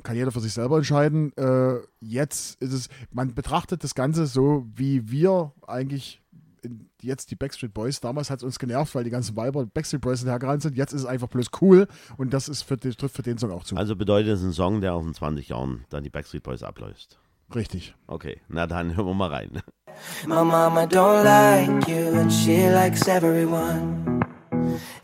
kann 0.02 0.16
jeder 0.16 0.32
für 0.32 0.40
sich 0.40 0.52
selber 0.52 0.76
entscheiden. 0.76 1.32
Äh, 1.36 1.78
jetzt 2.00 2.60
ist 2.62 2.72
es, 2.72 2.88
man 3.10 3.34
betrachtet 3.34 3.84
das 3.84 3.94
Ganze 3.94 4.26
so, 4.26 4.66
wie 4.74 5.10
wir 5.10 5.52
eigentlich 5.66 6.22
in, 6.62 6.88
jetzt 7.00 7.30
die 7.30 7.36
Backstreet 7.36 7.72
Boys. 7.72 8.00
Damals 8.00 8.30
hat 8.30 8.38
es 8.38 8.44
uns 8.44 8.58
genervt, 8.58 8.94
weil 8.94 9.04
die 9.04 9.10
ganzen 9.10 9.36
Weiber 9.36 9.66
Backstreet 9.66 10.00
Boys 10.00 10.24
hergerannt 10.24 10.62
sind. 10.62 10.76
Jetzt 10.76 10.92
ist 10.92 11.02
es 11.02 11.06
einfach 11.06 11.28
bloß 11.28 11.48
cool 11.60 11.86
und 12.16 12.32
das 12.32 12.48
ist 12.48 12.62
für, 12.62 12.78
trifft 12.78 13.14
für 13.14 13.22
den 13.22 13.38
Song 13.38 13.50
auch 13.50 13.64
zu. 13.64 13.76
Also 13.76 13.96
bedeutet 13.96 14.34
es 14.34 14.42
ein 14.42 14.52
Song, 14.52 14.80
der 14.80 14.94
auch 14.94 15.04
in 15.04 15.14
20 15.14 15.48
Jahren 15.48 15.84
dann 15.90 16.04
die 16.04 16.10
Backstreet 16.10 16.42
Boys 16.42 16.62
ablöst. 16.62 17.18
Richtig. 17.54 17.94
Okay, 18.06 18.40
na 18.48 18.66
dann 18.66 18.96
hören 18.96 19.06
wir 19.06 19.14
mal 19.14 19.30
rein. 19.30 19.62
My 20.26 20.44
mama 20.44 20.86
don't 20.86 21.24
like 21.24 21.88
you 21.88 22.18
and 22.18 22.32
she 22.32 22.68
likes 22.68 23.08
everyone. 23.08 24.20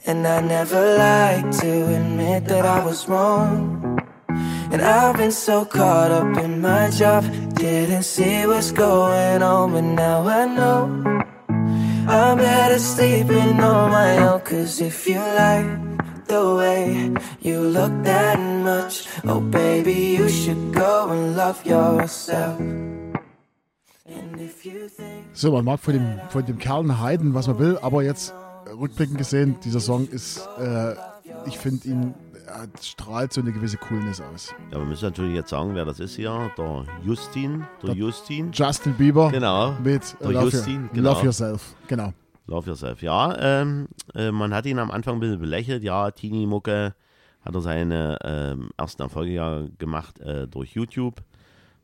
And 0.07 0.27
I 0.27 0.41
never 0.41 0.97
like 0.99 1.51
to 1.61 1.97
admit 1.97 2.47
that 2.49 2.65
I 2.65 2.85
was 2.85 3.09
wrong. 3.09 3.84
And 4.75 4.83
I've 4.83 5.16
been 5.16 5.31
so 5.31 5.64
caught 5.64 6.11
up 6.11 6.37
in 6.43 6.61
my 6.61 6.90
job, 6.90 7.23
didn't 7.54 8.02
see 8.02 8.45
what's 8.45 8.73
going 8.73 9.40
on, 9.40 9.71
but 9.71 9.83
now 9.83 10.26
I 10.26 10.47
know. 10.47 10.90
I'm 12.09 12.38
better 12.38 12.81
sleeping 12.81 13.61
on 13.61 13.93
my 13.93 14.19
own, 14.19 14.40
cause 14.40 14.81
if 14.81 15.07
you 15.07 15.21
like 15.21 16.26
the 16.26 16.57
way 16.57 17.14
you 17.40 17.61
look 17.61 17.93
that 18.02 18.37
much, 18.40 19.07
oh 19.23 19.40
baby, 19.40 20.16
you 20.19 20.28
should 20.28 20.75
go 20.75 21.09
and 21.09 21.37
love 21.37 21.64
yourself. 21.64 22.59
So, 25.35 25.52
man 25.52 25.64
mag 25.64 25.78
von 25.78 25.95
dem, 25.95 26.21
von 26.31 26.45
dem 26.47 26.59
Kerl 26.59 26.99
Heiden, 26.99 27.33
was 27.33 27.47
man 27.47 27.61
will, 27.61 27.78
aber 27.81 28.02
jetzt 28.02 28.35
äh, 28.66 28.71
rückblickend 28.71 29.19
gesehen, 29.19 29.54
dieser 29.62 29.78
Song 29.78 30.09
ist, 30.09 30.49
äh, 30.59 30.97
ich 31.47 31.59
finde 31.59 31.88
ihn, 31.88 32.14
er 32.47 32.69
strahlt 32.81 33.33
so 33.33 33.41
eine 33.41 33.53
gewisse 33.53 33.77
Coolness 33.79 34.21
aus. 34.21 34.55
Ja, 34.71 34.79
wir 34.79 34.85
müssen 34.85 35.05
natürlich 35.05 35.35
jetzt 35.35 35.51
sagen, 35.51 35.75
wer 35.75 35.85
das 35.85 36.01
ist 36.01 36.17
hier. 36.17 36.51
Der 36.57 36.85
Justin. 37.05 37.65
Der, 37.83 37.95
Justin. 37.95 38.51
Justin 38.53 38.95
Bieber 38.95 39.31
Genau. 39.31 39.73
mit 39.83 40.17
Der 40.21 40.31
Love, 40.33 40.45
Justin, 40.51 40.85
Your, 40.85 40.91
genau. 40.93 41.13
Love 41.13 41.25
Yourself. 41.25 41.75
Genau. 41.89 42.13
Love 42.47 42.69
Yourself. 42.69 43.03
Ja, 43.03 43.37
ähm, 43.39 43.89
äh, 44.15 44.31
man 44.31 44.53
hat 44.53 44.67
ihn 44.67 44.79
am 44.79 44.91
Anfang 44.91 45.15
ein 45.15 45.21
bisschen 45.21 45.41
belächelt. 45.41 45.83
Ja, 45.83 46.11
Teenie-Mucke 46.11 46.95
hat 47.43 47.55
er 47.55 47.61
seine 47.61 48.19
ähm, 48.23 48.71
ersten 48.77 49.03
Erfolge 49.03 49.33
ja 49.33 49.63
gemacht 49.79 50.21
äh, 50.21 50.47
durch 50.47 50.73
YouTube, 50.75 51.23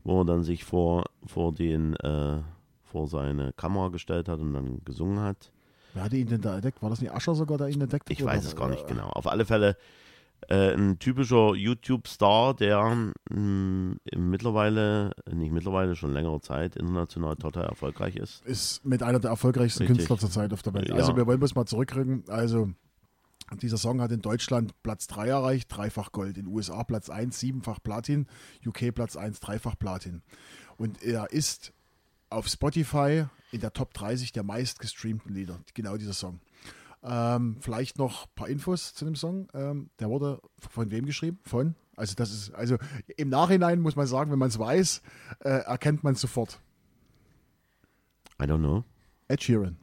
wo 0.05 0.21
er 0.23 0.25
dann 0.25 0.43
sich 0.43 0.65
vor, 0.65 1.05
vor, 1.27 1.53
den, 1.53 1.97
äh, 1.97 2.39
vor 2.85 3.07
seine 3.09 3.53
Kamera 3.55 3.89
gestellt 3.89 4.29
hat 4.29 4.41
und 4.41 4.53
dann 4.53 4.81
gesungen 4.85 5.21
hat. 5.21 5.51
Wer 5.95 6.05
hatte 6.05 6.17
ihn 6.17 6.29
denn 6.29 6.41
da 6.41 6.55
entdeckt? 6.55 6.83
War 6.83 6.91
das 6.91 7.01
nicht 7.01 7.13
Ascher 7.13 7.35
sogar, 7.35 7.59
der 7.59 7.69
ihn 7.69 7.81
entdeckt 7.81 8.09
hat? 8.09 8.13
Ich 8.13 8.25
weiß 8.25 8.45
es 8.45 8.55
gar 8.55 8.69
nicht 8.69 8.87
genau. 8.87 9.09
Auf 9.09 9.27
alle 9.27 9.45
Fälle 9.45 9.77
äh, 10.49 10.75
ein 10.75 10.99
typischer 10.99 11.55
YouTube-Star, 11.55 12.55
der 12.55 13.13
mh, 13.31 13.97
mittlerweile, 14.17 15.13
nicht 15.33 15.53
mittlerweile, 15.53 15.97
schon 15.97 16.13
längere 16.13 16.41
Zeit 16.41 16.77
international 16.77 17.37
total 17.37 17.67
erfolgreich 17.67 18.17
ist. 18.17 18.45
Ist 18.45 18.85
mit 18.85 19.03
einer 19.03 19.21
der 19.21 19.31
erfolgreichsten 19.31 19.83
Richtig. 19.83 19.99
Künstler 19.99 20.19
zurzeit 20.19 20.53
auf 20.53 20.63
der 20.63 20.75
Welt. 20.75 20.89
Ja. 20.89 20.97
Also 20.97 21.17
wir 21.17 21.27
wollen 21.27 21.41
das 21.41 21.55
mal 21.55 21.67
zurückrücken. 21.67 22.25
Also 22.29 22.71
dieser 23.63 23.79
Song 23.79 24.01
hat 24.01 24.13
in 24.13 24.23
Deutschland 24.23 24.81
Platz 24.83 25.07
3 25.09 25.29
erreicht, 25.29 25.75
dreifach 25.75 26.13
Gold. 26.13 26.39
In 26.39 26.47
USA 26.47 26.85
Platz 26.85 27.11
1, 27.11 27.39
siebenfach 27.39 27.83
Platin. 27.83 28.27
UK 28.65 28.95
Platz 28.95 29.17
1, 29.17 29.41
dreifach 29.41 29.79
Platin. 29.79 30.23
Und 30.77 31.03
er 31.03 31.31
ist 31.33 31.73
auf 32.31 32.47
Spotify 32.47 33.25
in 33.51 33.61
der 33.61 33.73
Top 33.73 33.93
30 33.93 34.33
der 34.33 34.45
meistgestreamten 34.45 35.35
Lieder. 35.35 35.59
Genau 35.75 35.97
dieser 35.97 36.13
Song. 36.13 36.41
Ähm, 37.03 37.57
vielleicht 37.61 37.99
noch 37.99 38.27
ein 38.27 38.31
paar 38.35 38.49
Infos 38.49 38.95
zu 38.95 39.05
dem 39.05 39.15
Song. 39.15 39.49
Ähm, 39.55 39.91
der 39.99 40.11
wurde 40.11 40.41
von 40.71 40.91
wem 40.91 41.07
geschrieben? 41.07 41.39
Von? 41.45 41.75
Also 41.97 42.15
das 42.15 42.31
ist, 42.33 42.55
also 42.55 42.77
im 43.17 43.29
Nachhinein 43.29 43.81
muss 43.81 43.97
man 43.97 44.07
sagen, 44.07 44.31
wenn 44.31 44.39
man 44.39 44.49
es 44.49 44.59
weiß, 44.59 45.03
äh, 45.41 45.49
erkennt 45.49 46.05
man 46.05 46.13
es 46.15 46.21
sofort. 46.21 46.61
I 48.41 48.45
don't 48.45 48.59
know. 48.59 48.85
Ed 49.29 49.43
Sheeran. 49.43 49.77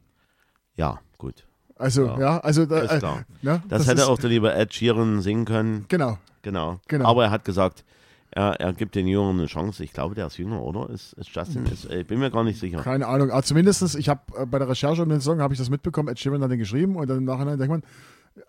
Ja, 0.74 1.00
gut. 1.16 1.46
Also, 1.76 2.06
ja, 2.06 2.18
Ja. 2.18 2.38
also 2.40 2.66
da, 2.66 2.82
äh, 2.82 3.00
ne, 3.42 3.62
Das, 3.68 3.86
hätte 3.86 4.02
ist, 4.02 4.08
auch 4.08 4.18
der 4.18 4.30
liebe 4.30 4.52
Ed 4.52 4.74
Sheeran 4.74 5.22
singen 5.22 5.44
können. 5.44 5.84
Genau. 5.88 6.18
Genau. 6.42 6.80
Genau. 6.88 7.08
Aber 7.08 7.24
er 7.24 7.30
hat 7.30 7.44
gesagt, 7.44 7.84
er, 8.30 8.60
er 8.60 8.72
gibt 8.72 8.94
den 8.94 9.06
Jüngeren 9.06 9.38
eine 9.38 9.46
Chance. 9.46 9.82
Ich 9.82 9.92
glaube, 9.92 10.14
der 10.14 10.26
ist 10.26 10.38
jünger, 10.38 10.62
oder? 10.62 10.90
Ist, 10.90 11.14
ist 11.14 11.30
Justin? 11.34 11.66
Ist, 11.66 11.86
äh, 11.86 12.00
ich 12.00 12.06
bin 12.06 12.18
mir 12.18 12.30
gar 12.30 12.44
nicht 12.44 12.60
sicher. 12.60 12.82
Keine 12.82 13.06
Ahnung. 13.06 13.30
Aber 13.30 13.42
zumindest, 13.42 13.94
ich 13.96 14.08
habe 14.08 14.20
äh, 14.36 14.46
bei 14.46 14.58
der 14.58 14.68
Recherche 14.68 15.02
um 15.02 15.08
den 15.08 15.20
Song, 15.20 15.40
habe 15.40 15.54
ich 15.54 15.58
das 15.58 15.70
mitbekommen, 15.70 16.08
Ed 16.08 16.18
Sheeran 16.18 16.42
hat 16.42 16.50
den 16.50 16.58
geschrieben 16.58 16.96
und 16.96 17.08
dann 17.08 17.18
im 17.18 17.24
Nachhinein 17.24 17.58
denkt 17.58 17.70
man, 17.70 17.82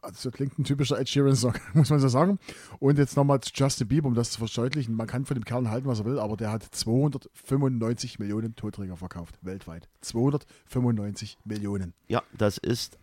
also 0.01 0.29
klingt 0.31 0.59
ein 0.59 0.63
typischer 0.65 0.99
Ed 0.99 1.09
Sheeran-Song, 1.09 1.53
muss 1.73 1.89
man 1.89 1.99
so 1.99 2.07
sagen. 2.09 2.39
Und 2.79 2.97
jetzt 2.97 3.15
nochmal 3.15 3.39
zu 3.39 3.51
Justin 3.53 3.87
Bieber, 3.87 4.07
um 4.07 4.15
das 4.15 4.31
zu 4.31 4.45
verdeutlichen. 4.45 4.95
Man 4.95 5.07
kann 5.07 5.25
von 5.25 5.35
dem 5.35 5.45
Kerl 5.45 5.69
halten, 5.69 5.87
was 5.87 5.99
er 5.99 6.05
will, 6.05 6.19
aber 6.19 6.37
der 6.37 6.51
hat 6.51 6.63
295 6.63 8.19
Millionen 8.19 8.55
Tonträger 8.55 8.97
verkauft, 8.97 9.39
weltweit. 9.41 9.87
295 10.01 11.37
Millionen. 11.45 11.93
Ja, 12.07 12.21
das 12.37 12.57
ist 12.57 12.99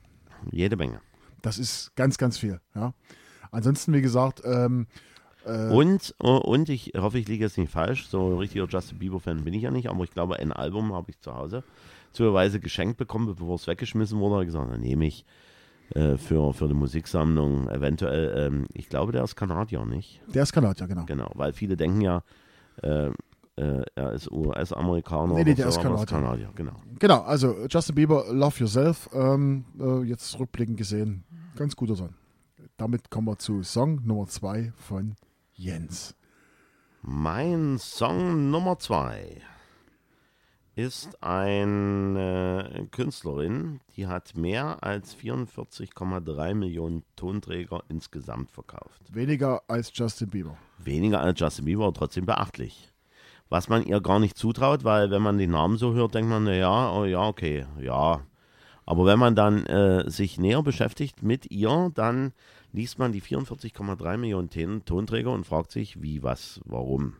jede 0.51 0.77
Menge. 0.77 1.01
Das 1.43 1.59
ist 1.59 1.95
ganz, 1.97 2.19
ganz 2.19 2.39
viel. 2.39 2.61
Ja. 2.75 2.93
Ansonsten, 3.51 3.93
wie 3.93 4.03
gesagt, 4.03 4.43
ähm, 4.45 4.87
äh, 5.47 5.73
Und, 5.73 6.15
äh, 6.21 6.27
und 6.27 6.69
ich 6.69 6.93
hoffe, 6.97 7.19
ich 7.19 7.29
liege 7.29 7.45
jetzt 7.45 7.59
nicht 7.59 7.73
falsch. 7.73 8.09
So 8.09 8.29
ein 8.29 8.39
richtiger 8.39 8.67
Justin 8.67 8.99
Bieber-Fan 8.99 9.45
bin 9.45 9.55
ich 9.55 9.63
ja 9.63 9.71
nicht, 9.71 9.89
aber 9.89 10.05
ich 10.05 10.11
glaube, 10.11 10.39
ein 10.39 10.53
Album 10.53 10.93
habe 10.93 11.11
ich 11.11 11.21
zu 11.21 11.35
Hause 11.35 11.63
zufälligerweise 12.13 12.61
geschenkt 12.61 12.97
bekommen, 12.97 13.27
bevor 13.27 13.55
es 13.57 13.67
weggeschmissen 13.67 14.19
wurde. 14.19 14.35
Habe 14.35 14.45
ich 14.45 14.49
gesagt, 14.49 14.73
dann 14.73 14.81
nehme 14.81 15.07
ich 15.07 15.25
äh, 15.95 16.17
für, 16.17 16.53
für 16.55 16.67
die 16.67 16.75
Musiksammlung 16.75 17.69
eventuell. 17.69 18.47
Ähm, 18.47 18.67
ich 18.73 18.89
glaube, 18.89 19.13
der 19.13 19.23
ist 19.23 19.37
Kanadier, 19.37 19.85
nicht? 19.85 20.21
der 20.35 20.43
ist 20.43 20.53
Kanadier, 20.53 20.87
genau. 20.89 21.05
Genau, 21.05 21.31
weil 21.35 21.53
viele 21.53 21.77
denken 21.77 22.01
ja, 22.01 22.23
äh, 22.83 23.11
äh, 23.57 23.83
er 23.95 24.13
ist 24.13 24.31
US-Amerikaner. 24.31 25.35
Nee, 25.35 25.45
nee, 25.45 25.55
der 25.55 25.71
so, 25.71 25.79
ist 25.79 25.83
Kanadier. 25.83 26.07
Kanadier. 26.07 26.51
Genau. 26.55 26.73
Genau, 26.99 27.21
also 27.23 27.67
Justin 27.69 27.95
Bieber, 27.95 28.25
Love 28.31 28.61
Yourself, 28.61 29.09
ähm, 29.13 29.65
äh, 29.79 30.03
jetzt 30.03 30.39
rückblickend 30.39 30.77
gesehen, 30.77 31.25
ganz 31.55 31.77
guter 31.77 31.97
Song. 31.97 32.15
Damit 32.77 33.11
kommen 33.11 33.29
wir 33.29 33.39
zu 33.39 33.63
Song 33.63 34.01
Nummer 34.05 34.27
2 34.27 34.73
von 34.77 35.15
Jens. 35.59 36.15
Mein 37.01 37.79
Song 37.79 38.51
Nummer 38.51 38.79
zwei 38.79 39.41
ist 40.75 41.23
eine 41.23 42.89
Künstlerin, 42.91 43.81
die 43.97 44.07
hat 44.07 44.37
mehr 44.37 44.83
als 44.83 45.17
44,3 45.17 46.55
Millionen 46.55 47.05
Tonträger 47.17 47.83
insgesamt 47.89 48.51
verkauft. 48.51 49.01
Weniger 49.11 49.63
als 49.69 49.91
Justin 49.95 50.29
Bieber. 50.29 50.59
Weniger 50.77 51.21
als 51.21 51.41
Justin 51.41 51.65
Bieber, 51.65 51.85
aber 51.85 51.95
trotzdem 51.95 52.27
beachtlich. 52.27 52.93
Was 53.49 53.71
man 53.71 53.83
ihr 53.87 54.03
gar 54.03 54.19
nicht 54.19 54.37
zutraut, 54.37 54.85
weil 54.85 55.11
wenn 55.11 55.23
man 55.23 55.39
den 55.39 55.53
Namen 55.53 55.79
so 55.79 55.95
hört, 55.95 56.15
denkt 56.15 56.29
man, 56.29 56.45
na 56.45 56.53
ja, 56.53 56.93
oh 56.93 57.07
ja, 57.07 57.27
okay, 57.27 57.65
ja. 57.81 58.21
Aber 58.85 59.07
wenn 59.07 59.19
man 59.19 59.35
dann 59.35 59.65
äh, 59.65 60.11
sich 60.11 60.39
näher 60.39 60.63
beschäftigt 60.63 61.23
mit 61.23 61.51
ihr, 61.51 61.91
dann 61.95 62.33
liest 62.77 62.99
man 62.99 63.11
die 63.11 63.23
44,3 63.23 64.19
Millionen 64.19 64.51
Ton- 64.51 64.85
Tonträger 64.85 65.33
und 65.33 65.45
fragt 65.47 65.73
sich, 65.73 66.03
wie, 66.03 66.23
was, 66.23 66.61
warum. 66.67 67.15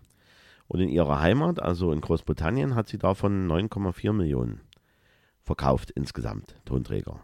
Und 0.69 0.81
in 0.81 0.91
ihrer 0.91 1.21
Heimat, 1.21 1.61
also 1.63 1.93
in 1.93 2.03
Großbritannien, 2.03 2.75
hat 2.75 2.89
sie 2.89 2.99
davon 2.99 3.49
9,4 3.49 4.13
Millionen 4.13 4.61
verkauft 5.43 5.91
insgesamt, 5.93 6.61
Tonträger. 6.67 7.21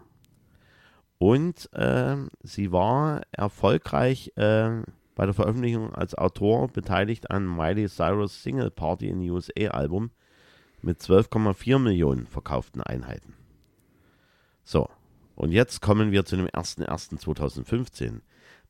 Und 1.19 1.71
äh, 1.75 2.17
sie 2.43 2.73
war 2.73 3.21
erfolgreich 3.33 4.33
äh, 4.37 4.81
bei 5.15 5.27
der 5.27 5.35
Veröffentlichung 5.35 5.95
als 5.95 6.15
Autor 6.15 6.69
beteiligt 6.69 7.31
an 7.31 7.47
Miley 7.47 7.87
Cyrus 7.89 8.43
Single 8.43 8.71
Party 8.71 9.09
in 9.09 9.21
the 9.21 9.31
USA 9.31 9.69
Album 9.73 10.11
mit 10.81 11.01
12,4 11.01 11.79
Millionen 11.79 12.27
verkauften 12.27 12.81
Einheiten. 12.81 13.35
So, 14.65 14.89
und 15.35 15.53
jetzt 15.53 15.81
kommen 15.81 16.13
wir 16.13 16.25
zu 16.25 16.37
dem 16.37 16.47
01.01.2015. 16.47 18.21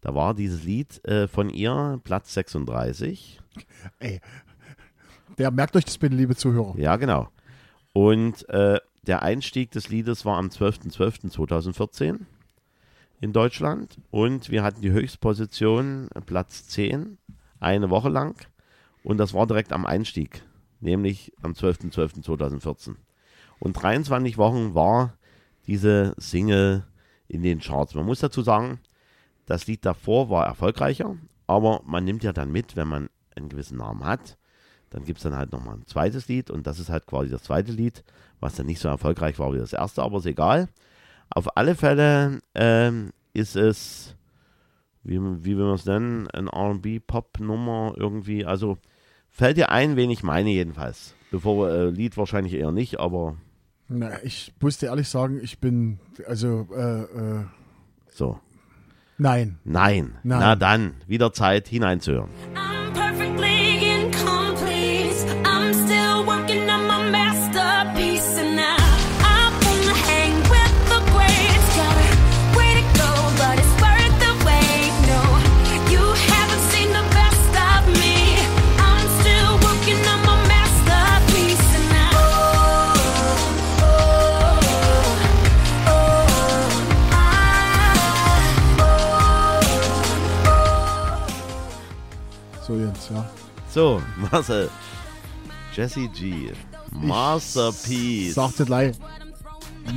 Da 0.01 0.15
war 0.15 0.35
dieses 0.35 0.65
Lied 0.65 1.05
äh, 1.05 1.29
von 1.29 1.49
ihr 1.49 2.01
Platz 2.03 2.35
36. 2.35 3.41
Ey, 4.01 4.21
der 5.39 5.51
merkt 5.51 5.77
euch 5.77 5.85
das 5.85 5.99
bitte, 5.99 6.17
liebe 6.17 6.37
Zuhörer. 6.37 6.77
Ja, 6.77 6.97
genau. 6.97 7.29
Und 7.93 8.49
äh, 8.49 8.81
der 9.07 9.23
Einstieg 9.23 9.71
des 9.71 9.89
Liedes 9.89 10.25
war 10.25 10.39
am 10.39 10.49
12.12.2014 10.49 12.21
in 13.21 13.33
Deutschland. 13.33 13.99
Und 14.11 14.51
wir 14.51 14.63
hatten 14.63 14.81
die 14.81 14.93
Höchstposition, 14.93 16.09
äh, 16.15 16.21
Platz 16.21 16.69
10, 16.69 17.19
eine 17.61 17.91
Woche 17.91 18.09
lang. 18.09 18.47
Und 19.05 19.19
das 19.19 19.35
war 19.35 19.47
direkt 19.47 19.73
am 19.73 19.87
Einstieg, 19.87 20.43
nämlich 20.81 21.33
am 21.43 21.53
12.12.2014. 21.53 22.97
Und 23.59 23.75
23 23.75 24.39
Wochen 24.39 24.75
war 24.75 25.15
diese 25.67 26.15
Single 26.19 26.85
in 27.29 27.43
den 27.43 27.61
Charts. 27.61 27.95
Man 27.95 28.07
muss 28.07 28.21
dazu 28.21 28.43
sagen, 28.43 28.81
das 29.47 29.67
Lied 29.67 29.85
davor 29.85 30.31
war 30.31 30.47
erfolgreicher, 30.47 31.17
aber 31.47 31.81
man 31.85 32.05
nimmt 32.05 32.25
ja 32.25 32.33
dann 32.33 32.53
mit, 32.53 32.77
wenn 32.77 32.89
man 32.89 33.09
einen 33.35 33.49
gewissen 33.49 33.79
Namen 33.79 34.05
hat. 34.05 34.37
Dann 34.91 35.05
gibt 35.05 35.19
es 35.19 35.23
dann 35.23 35.37
halt 35.37 35.53
nochmal 35.53 35.77
ein 35.77 35.87
zweites 35.87 36.29
Lied 36.29 36.51
und 36.51 36.67
das 36.67 36.79
ist 36.79 36.91
halt 36.91 37.07
quasi 37.07 37.31
das 37.31 37.45
zweite 37.45 37.73
Lied, 37.73 38.05
was 38.41 38.57
dann 38.57 38.67
nicht 38.67 38.81
so 38.81 38.89
erfolgreich 38.89 39.39
war 39.39 39.53
wie 39.55 39.59
das 39.59 39.73
erste, 39.73 40.03
aber 40.03 40.19
ist 40.19 40.27
egal. 40.27 40.69
Auf 41.31 41.57
alle 41.57 41.75
Fälle 41.75 42.41
ähm, 42.55 43.13
ist 43.33 43.57
es, 43.57 44.15
wie, 45.03 45.19
wie 45.19 45.57
will 45.57 45.65
man 45.65 45.77
es 45.77 45.87
nennen, 45.87 46.29
ein 46.29 46.49
RB-Pop-Nummer 46.49 47.95
irgendwie. 47.97 48.45
Also 48.45 48.77
fällt 49.31 49.57
dir 49.57 49.71
ein, 49.71 49.97
wen 49.97 50.11
ich 50.11 50.23
meine 50.23 50.51
jedenfalls. 50.51 51.15
Bevor 51.31 51.71
äh, 51.71 51.89
Lied 51.89 52.19
wahrscheinlich 52.19 52.53
eher 52.53 52.73
nicht, 52.73 53.01
aber 53.01 53.37
Na, 53.93 54.23
ich 54.23 54.53
muss 54.61 54.79
dir 54.79 54.87
ehrlich 54.87 55.09
sagen, 55.09 55.41
ich 55.43 55.59
bin, 55.59 55.99
also, 56.27 56.69
äh, 56.75 57.03
äh, 57.03 57.45
so. 58.11 58.41
nein. 59.19 59.59
Nein. 59.65 60.15
Nein. 60.23 60.41
Na 60.41 60.57
dann, 60.57 60.95
wieder 61.07 61.33
Zeit 61.33 61.69
hineinzuhören. 61.69 62.31
I'm 62.55 62.72
So, 93.83 93.99
Marcel. 94.31 94.71
Jesse 95.75 96.07
G. 96.11 96.53
Masterpiece. 96.93 98.33
Sagte 98.33 98.65
gleich. 98.65 98.97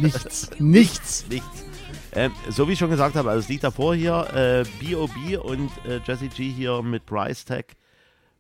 Nichts. 0.01 0.49
nichts. 0.57 1.23
Nichts. 1.29 1.63
Ähm, 2.13 2.31
so 2.49 2.67
wie 2.67 2.73
ich 2.73 2.79
schon 2.79 2.89
gesagt 2.89 3.15
habe, 3.15 3.29
also 3.29 3.41
es 3.41 3.47
liegt 3.47 3.63
davor 3.63 3.93
hier, 3.93 4.25
äh, 4.33 4.63
B.O.B. 4.79 5.37
und 5.37 5.69
äh, 5.85 5.99
Jesse 6.03 6.29
G 6.29 6.49
hier 6.49 6.81
mit 6.81 7.05
Price 7.05 7.45
Tag 7.45 7.75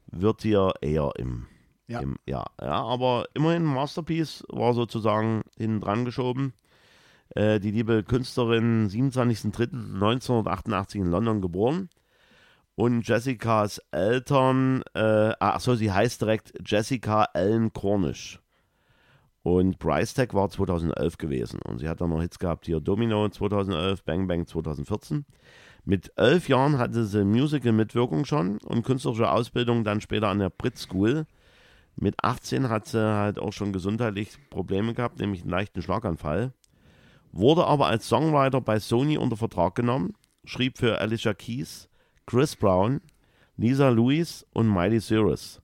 wird 0.07 0.41
hier 0.41 0.73
eher 0.81 1.11
im, 1.19 1.45
Ja. 1.85 1.99
im 1.99 2.15
ja, 2.25 2.43
ja, 2.59 2.83
aber 2.83 3.25
immerhin 3.35 3.65
Masterpiece 3.65 4.43
war 4.49 4.73
sozusagen 4.73 5.43
hinten 5.59 5.81
dran 5.81 6.05
geschoben. 6.05 6.53
Äh, 7.35 7.59
die 7.59 7.69
liebe 7.69 8.01
Künstlerin 8.01 8.89
27.03.1988 8.89 10.95
in 10.95 11.11
London 11.11 11.39
geboren. 11.39 11.89
Und 12.75 13.07
Jessicas 13.07 13.79
Eltern, 13.91 14.83
äh, 14.93 15.33
ach 15.39 15.61
so, 15.61 15.75
sie 15.75 15.91
heißt 15.91 16.21
direkt 16.21 16.53
Jessica 16.65 17.29
Ellen 17.33 17.71
Cornish. 17.71 18.41
Und 19.43 19.79
Price 19.79 20.13
Tag 20.13 20.33
war 20.33 20.49
2011 20.49 21.17
gewesen. 21.17 21.59
Und 21.63 21.79
sie 21.79 21.87
hat 21.87 22.01
dann 22.01 22.09
noch 22.09 22.21
Hits 22.21 22.39
gehabt, 22.39 22.65
hier 22.65 22.79
Domino 22.79 23.29
2011, 23.29 24.03
Bang 24.03 24.27
Bang 24.27 24.45
2014. 24.45 25.25
Mit 25.85 26.11
elf 26.15 26.49
Jahren 26.49 26.79
hatte 26.79 27.05
sie 27.05 27.23
Musical-Mitwirkung 27.23 28.25
schon 28.25 28.57
und 28.57 28.83
künstlerische 28.83 29.29
Ausbildung 29.29 29.83
dann 29.83 30.01
später 30.01 30.29
an 30.29 30.39
der 30.39 30.49
Brit 30.49 30.79
School. 30.79 31.27
Mit 31.95 32.15
18 32.23 32.69
hat 32.69 32.87
sie 32.87 32.99
halt 32.99 33.37
auch 33.37 33.53
schon 33.53 33.71
gesundheitlich 33.71 34.31
Probleme 34.49 34.95
gehabt, 34.95 35.19
nämlich 35.19 35.41
einen 35.41 35.51
leichten 35.51 35.83
Schlaganfall. 35.83 36.51
Wurde 37.31 37.65
aber 37.65 37.85
als 37.85 38.07
Songwriter 38.09 38.61
bei 38.61 38.79
Sony 38.79 39.17
unter 39.17 39.37
Vertrag 39.37 39.75
genommen, 39.75 40.13
schrieb 40.43 40.79
für 40.79 40.99
Alicia 40.99 41.35
Keys, 41.35 41.87
Chris 42.27 42.55
Brown, 42.55 43.01
Lisa 43.57 43.89
Lewis 43.89 44.45
und 44.53 44.71
Miley 44.71 44.99
Cyrus. 44.99 45.61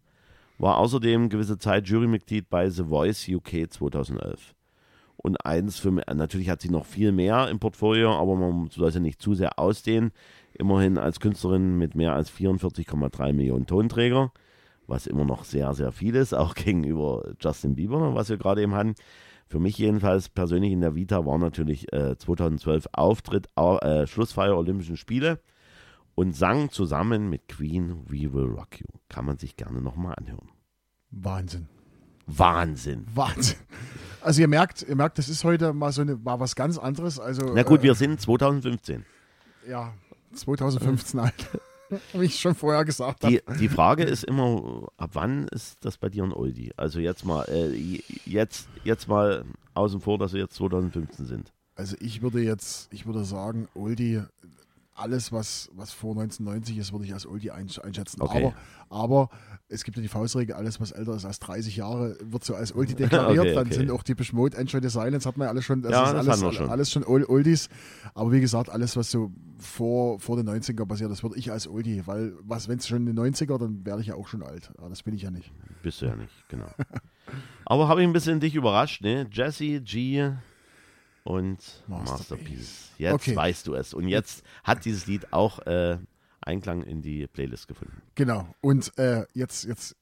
War 0.58 0.78
außerdem 0.78 1.30
gewisse 1.30 1.58
Zeit 1.58 1.88
Jurymitglied 1.88 2.50
bei 2.50 2.70
The 2.70 2.84
Voice 2.84 3.28
UK 3.28 3.72
2011. 3.72 4.54
Und 5.18 5.44
eins 5.46 5.80
für 5.80 5.92
natürlich 5.92 6.50
hat 6.50 6.62
sie 6.62 6.70
noch 6.70 6.86
viel 6.86 7.12
mehr 7.12 7.48
im 7.50 7.60
Portfolio, 7.60 8.12
aber 8.14 8.36
man 8.36 8.70
soll 8.70 8.92
sie 8.92 9.00
nicht 9.00 9.22
zu 9.22 9.34
sehr 9.34 9.58
ausdehnen. 9.60 10.12
Immerhin 10.54 10.98
als 10.98 11.20
Künstlerin 11.20 11.78
mit 11.78 11.96
mehr 11.96 12.14
als 12.14 12.32
44,3 12.32 13.34
Millionen 13.34 13.66
Tonträger, 13.66 14.32
was 14.88 15.08
immer 15.08 15.26
noch 15.26 15.44
sehr, 15.44 15.74
sehr 15.74 15.92
viel 15.92 16.16
ist, 16.16 16.34
auch 16.34 16.54
gegenüber 16.56 17.34
Justin 17.40 17.76
Bieber, 17.76 18.14
was 18.14 18.30
wir 18.30 18.38
gerade 18.38 18.62
eben 18.62 18.74
hatten. 18.76 18.96
Für 19.48 19.60
mich 19.60 19.78
jedenfalls 19.78 20.30
persönlich 20.30 20.72
in 20.72 20.82
der 20.82 20.96
Vita 20.96 21.26
war 21.26 21.38
natürlich 21.38 21.92
äh, 21.92 22.18
2012 22.18 22.88
Auftritt, 22.94 23.48
au- 23.56 23.80
äh, 23.80 24.08
Schlussfeier 24.08 24.58
Olympischen 24.58 24.98
Spiele 24.98 25.40
und 26.22 26.34
sang 26.36 26.70
zusammen 26.70 27.32
mit 27.32 27.48
Queen 27.48 28.04
We 28.08 28.32
Will 28.32 28.46
Rock 28.46 28.80
You. 28.80 28.86
Kann 29.10 29.26
man 29.26 29.40
sich 29.40 29.56
gerne 29.56 29.82
nochmal 29.82 30.14
anhören. 30.18 30.50
Wahnsinn. 31.10 31.68
Wahnsinn. 32.28 33.08
Wahnsinn. 33.12 33.58
Also 34.22 34.42
ihr 34.42 34.48
merkt, 34.48 34.84
ihr 34.88 34.96
merkt, 34.96 35.18
das 35.18 35.30
ist 35.30 35.44
heute 35.44 35.74
mal 35.74 35.92
so 35.92 36.02
eine, 36.02 36.16
mal 36.18 36.40
was 36.40 36.56
ganz 36.56 36.78
anderes. 36.78 37.20
Also, 37.20 37.54
Na 37.56 37.64
gut, 37.64 37.80
äh, 37.80 37.84
wir 37.84 37.96
sind 37.96 38.22
2015. 38.22 39.04
ja, 39.68 39.96
2015 40.36 41.20
alt. 41.20 41.34
Wie 42.14 42.26
ich 42.26 42.40
schon 42.40 42.54
vorher 42.54 42.86
gesagt 42.86 43.24
habe. 43.24 43.34
Die, 43.34 43.58
die 43.60 43.68
Frage 43.68 44.04
ist 44.04 44.24
immer, 44.24 44.90
ab 44.98 45.10
wann 45.14 45.48
ist 45.48 45.84
das 45.84 45.98
bei 45.98 46.10
dir 46.10 46.24
ein 46.24 46.34
Oldie? 46.34 46.72
Also 46.78 47.00
jetzt 47.00 47.26
mal, 47.26 47.46
äh, 47.50 48.00
jetzt, 48.26 48.70
jetzt 48.84 49.08
mal 49.08 49.44
außen 49.74 50.00
vor, 50.02 50.20
dass 50.20 50.34
wir 50.34 50.42
jetzt 50.42 50.54
2015 50.54 51.26
sind. 51.26 51.52
Also 51.74 51.96
ich 52.00 52.22
würde 52.22 52.42
jetzt, 52.42 52.94
ich 52.94 53.08
würde 53.08 53.26
sagen, 53.26 53.68
Oldie, 53.74 54.22
alles 55.02 55.32
was, 55.32 55.70
was 55.74 55.92
vor 55.92 56.12
1990 56.12 56.78
ist, 56.78 56.92
würde 56.94 57.06
ich 57.06 57.14
als 57.14 57.26
Oldie 57.28 57.52
einsch- 57.52 57.80
einschätzen. 57.82 58.22
Okay. 58.22 58.54
Aber, 58.90 59.04
aber 59.04 59.30
es 59.68 59.84
gibt 59.84 59.98
ja 59.98 60.02
die 60.04 60.08
Faustregel, 60.10 60.56
alles 60.56 60.80
was 60.80 60.92
älter 60.92 61.16
ist 61.16 61.26
als 61.26 61.40
30 61.40 61.76
Jahre, 61.78 62.18
wird 62.24 62.44
so 62.44 62.56
als 62.56 62.74
Oldie 62.76 62.96
deklariert. 62.96 63.40
Okay, 63.42 63.54
Dann 63.56 63.68
okay. 63.68 63.76
sind 63.76 63.92
auch 63.92 64.04
typisch 64.04 64.34
Mode, 64.34 64.58
Enjoy 64.58 64.82
the 64.82 64.90
Silence, 64.90 65.28
hat 65.28 65.38
man 65.38 65.46
ja 65.46 65.50
alles 65.52 65.66
schon. 65.66 65.82
Das 65.82 65.92
Ja, 65.92 66.04
ist 66.06 66.14
das 66.14 66.28
alles, 66.28 66.42
wir 66.42 66.54
schon. 66.54 66.70
alles 66.70 66.92
schon 66.92 67.04
Old- 67.06 67.28
Oldies. 67.30 67.70
Aber 68.14 68.32
wie 68.32 68.42
gesagt, 68.42 68.70
alles 68.70 68.96
was 68.96 69.10
so 69.12 69.32
vor, 69.60 70.20
vor 70.20 70.36
den 70.38 70.50
90er 70.50 70.86
passiert, 70.86 71.10
das 71.12 71.24
würde 71.24 71.38
ich 71.38 71.52
als 71.52 71.68
Oldie, 71.68 72.02
weil 72.06 72.34
was, 72.44 72.68
wenn 72.68 72.78
es 72.80 72.88
schon 72.88 73.08
in 73.08 73.16
den 73.16 73.34
90er, 73.34 73.58
dann 73.58 73.86
wäre 73.86 74.02
ich 74.02 74.08
ja 74.08 74.16
auch 74.16 74.28
schon 74.28 74.44
alt. 74.44 74.72
Aber 74.78 74.90
das 74.90 75.04
bin 75.04 75.14
ich 75.14 75.22
ja 75.22 75.32
nicht. 75.32 75.52
Bist 75.84 76.02
du 76.02 76.06
ja 76.08 76.16
nicht, 76.16 76.34
genau. 76.50 76.68
Aber 77.66 77.88
habe 77.88 78.02
ich 78.02 78.08
ein 78.08 78.14
bisschen 78.14 78.40
dich 78.40 78.56
überrascht, 78.56 79.02
ne? 79.02 79.28
Jesse 79.32 79.80
G 79.82 80.32
und 81.24 81.58
Masterpiece. 81.88 82.90
Jetzt 82.98 83.14
Okay. 83.14 83.36
weißt 83.36 83.68
du 83.68 83.76
es. 83.76 83.94
Und 83.94 84.08
jetzt 84.08 84.44
hat 84.64 84.86
dieses 84.86 85.06
Lied 85.08 85.32
auch 85.34 85.60
äh, 85.66 85.98
Einklang 86.42 86.82
in 86.84 87.02
die 87.02 87.28
Playlist 87.28 87.68
gefunden. 87.68 88.02
Genau. 88.16 88.48
Und 88.62 88.98
äh, 88.98 89.26
jetzt, 89.34 89.66
jetzt, 89.66 89.96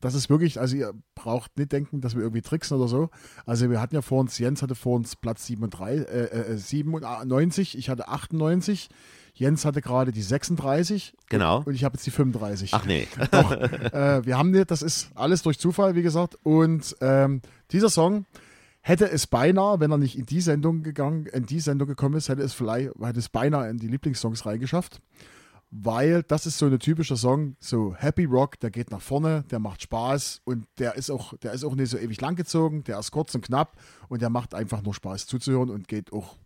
das 0.00 0.14
ist 0.14 0.28
wirklich, 0.28 0.60
also 0.60 0.76
ihr 0.76 0.92
braucht 1.14 1.56
nicht 1.56 1.72
denken, 1.72 2.02
dass 2.02 2.14
wir 2.14 2.22
irgendwie 2.22 2.42
tricksen 2.42 2.76
oder 2.76 2.88
so. 2.88 3.08
Also 3.46 3.70
wir 3.70 3.80
hatten 3.80 3.94
ja 3.94 4.02
vor 4.02 4.20
uns, 4.20 4.38
Jens 4.38 4.60
hatte 4.62 4.74
vor 4.74 4.96
uns 4.96 5.16
Platz 5.16 5.46
37, 5.46 6.06
äh, 6.08 6.24
äh, 6.24 6.56
97, 6.58 7.78
ich 7.78 7.88
hatte 7.88 8.08
98, 8.08 8.90
Jens 9.36 9.64
hatte 9.64 9.80
gerade 9.80 10.12
die 10.12 10.22
36 10.22 11.14
Genau. 11.30 11.62
und 11.64 11.74
ich 11.74 11.84
habe 11.84 11.94
jetzt 11.96 12.06
die 12.06 12.10
35. 12.10 12.74
Ach 12.74 12.84
nee. 12.84 13.08
Doch, 13.30 13.50
äh, 13.52 14.24
wir 14.26 14.36
haben 14.36 14.52
das 14.66 14.82
ist 14.82 15.10
alles 15.14 15.42
durch 15.42 15.58
Zufall, 15.58 15.94
wie 15.96 16.02
gesagt. 16.02 16.38
Und 16.42 16.94
ähm, 17.00 17.40
dieser 17.72 17.88
Song 17.88 18.26
hätte 18.86 19.10
es 19.10 19.26
beinahe, 19.26 19.80
wenn 19.80 19.90
er 19.90 19.96
nicht 19.96 20.18
in 20.18 20.26
die 20.26 20.42
Sendung 20.42 20.82
gegangen, 20.82 21.24
in 21.26 21.46
die 21.46 21.60
Sendung 21.60 21.88
gekommen 21.88 22.16
ist, 22.16 22.28
hätte 22.28 22.42
es 22.42 22.52
vielleicht, 22.52 22.90
hätte 23.00 23.18
es 23.18 23.30
beinahe 23.30 23.70
in 23.70 23.78
die 23.78 23.88
Lieblingssongs 23.88 24.44
reingeschafft. 24.44 25.00
Weil 25.70 26.22
das 26.22 26.44
ist 26.44 26.58
so 26.58 26.66
ein 26.66 26.78
typischer 26.78 27.16
Song, 27.16 27.56
so 27.58 27.94
Happy 27.96 28.26
Rock, 28.26 28.60
der 28.60 28.70
geht 28.70 28.90
nach 28.90 29.00
vorne, 29.00 29.42
der 29.50 29.58
macht 29.58 29.82
Spaß 29.82 30.42
und 30.44 30.66
der 30.78 30.96
ist 30.96 31.10
auch, 31.10 31.34
der 31.38 31.52
ist 31.52 31.64
auch 31.64 31.74
nicht 31.74 31.88
so 31.88 31.96
ewig 31.96 32.20
langgezogen, 32.20 32.84
der 32.84 32.98
ist 32.98 33.10
kurz 33.10 33.34
und 33.34 33.40
knapp 33.40 33.76
und 34.08 34.20
der 34.20 34.28
macht 34.28 34.54
einfach 34.54 34.82
nur 34.82 34.92
Spaß 34.92 35.26
zuzuhören 35.26 35.70
und 35.70 35.88
geht 35.88 36.12
auch 36.12 36.36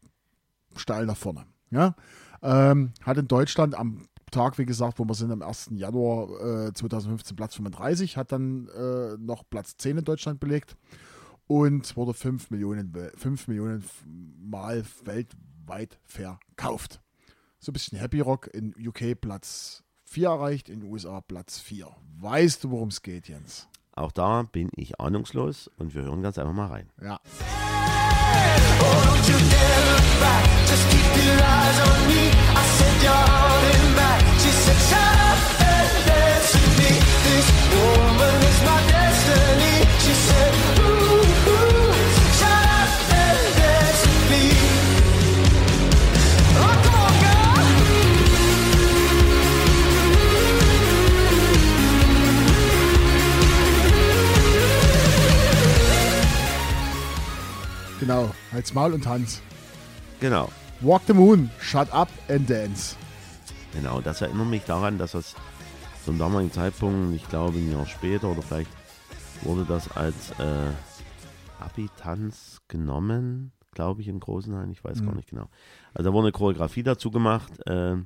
steil 0.76 1.06
nach 1.06 1.16
vorne. 1.16 1.44
Ja? 1.70 1.96
Ähm, 2.40 2.92
hat 3.02 3.18
in 3.18 3.26
Deutschland 3.26 3.74
am 3.74 4.06
Tag, 4.30 4.58
wie 4.58 4.64
gesagt, 4.64 5.00
wo 5.00 5.04
wir 5.04 5.14
sind, 5.14 5.32
am 5.32 5.42
1. 5.42 5.70
Januar 5.72 6.68
äh, 6.68 6.72
2015 6.72 7.36
Platz 7.36 7.56
35, 7.56 8.16
hat 8.16 8.30
dann 8.30 8.68
äh, 8.68 9.16
noch 9.18 9.42
Platz 9.50 9.76
10 9.76 9.98
in 9.98 10.04
Deutschland 10.04 10.38
belegt 10.38 10.76
und 11.48 11.96
wurde 11.96 12.14
5 12.14 12.50
Millionen, 12.50 12.92
wel- 12.92 13.16
5 13.18 13.48
Millionen 13.48 13.84
Mal 14.40 14.84
weltweit 15.04 15.98
verkauft. 16.04 17.00
So 17.58 17.70
ein 17.70 17.72
bisschen 17.72 17.98
Happy 17.98 18.20
Rock 18.20 18.46
in 18.54 18.72
UK 18.78 19.20
Platz 19.20 19.82
4 20.04 20.28
erreicht, 20.28 20.68
in 20.68 20.80
den 20.80 20.90
USA 20.90 21.20
Platz 21.20 21.58
4. 21.58 21.88
Weißt 22.20 22.62
du, 22.62 22.70
worum 22.70 22.88
es 22.88 23.02
geht, 23.02 23.28
Jens? 23.28 23.66
Auch 23.92 24.12
da 24.12 24.44
bin 24.44 24.68
ich 24.76 25.00
ahnungslos 25.00 25.68
und 25.76 25.94
wir 25.94 26.02
hören 26.02 26.22
ganz 26.22 26.38
einfach 26.38 26.52
mal 26.52 26.68
rein. 26.68 26.90
Ja. 27.02 27.18
Genau, 34.78 34.97
halt's 58.58 58.74
Maul 58.74 58.92
und 58.92 59.04
Tanz. 59.04 59.40
Genau. 60.18 60.50
Walk 60.80 61.02
the 61.06 61.14
Moon, 61.14 61.48
Shut 61.60 61.92
Up 61.92 62.08
and 62.28 62.50
Dance. 62.50 62.96
Genau, 63.72 64.00
das 64.00 64.20
erinnert 64.20 64.48
mich 64.48 64.64
daran, 64.64 64.98
dass 64.98 65.12
das 65.12 65.36
zum 66.04 66.18
damaligen 66.18 66.50
Zeitpunkt, 66.50 67.14
ich 67.14 67.28
glaube 67.28 67.58
ein 67.58 67.70
Jahr 67.70 67.86
später 67.86 68.28
oder 68.28 68.42
vielleicht 68.42 68.70
wurde 69.42 69.64
das 69.64 69.88
als 69.92 70.32
äh, 70.40 70.72
Abi-Tanz 71.60 72.60
genommen, 72.66 73.52
glaube 73.74 74.00
ich, 74.00 74.08
in 74.08 74.18
Großenhain, 74.18 74.72
ich 74.72 74.82
weiß 74.82 75.04
gar 75.04 75.14
nicht 75.14 75.30
genau. 75.30 75.48
Also 75.94 76.10
da 76.10 76.12
wurde 76.12 76.26
eine 76.26 76.32
Choreografie 76.32 76.82
dazu 76.82 77.12
gemacht 77.12 77.52
äh, 77.66 77.96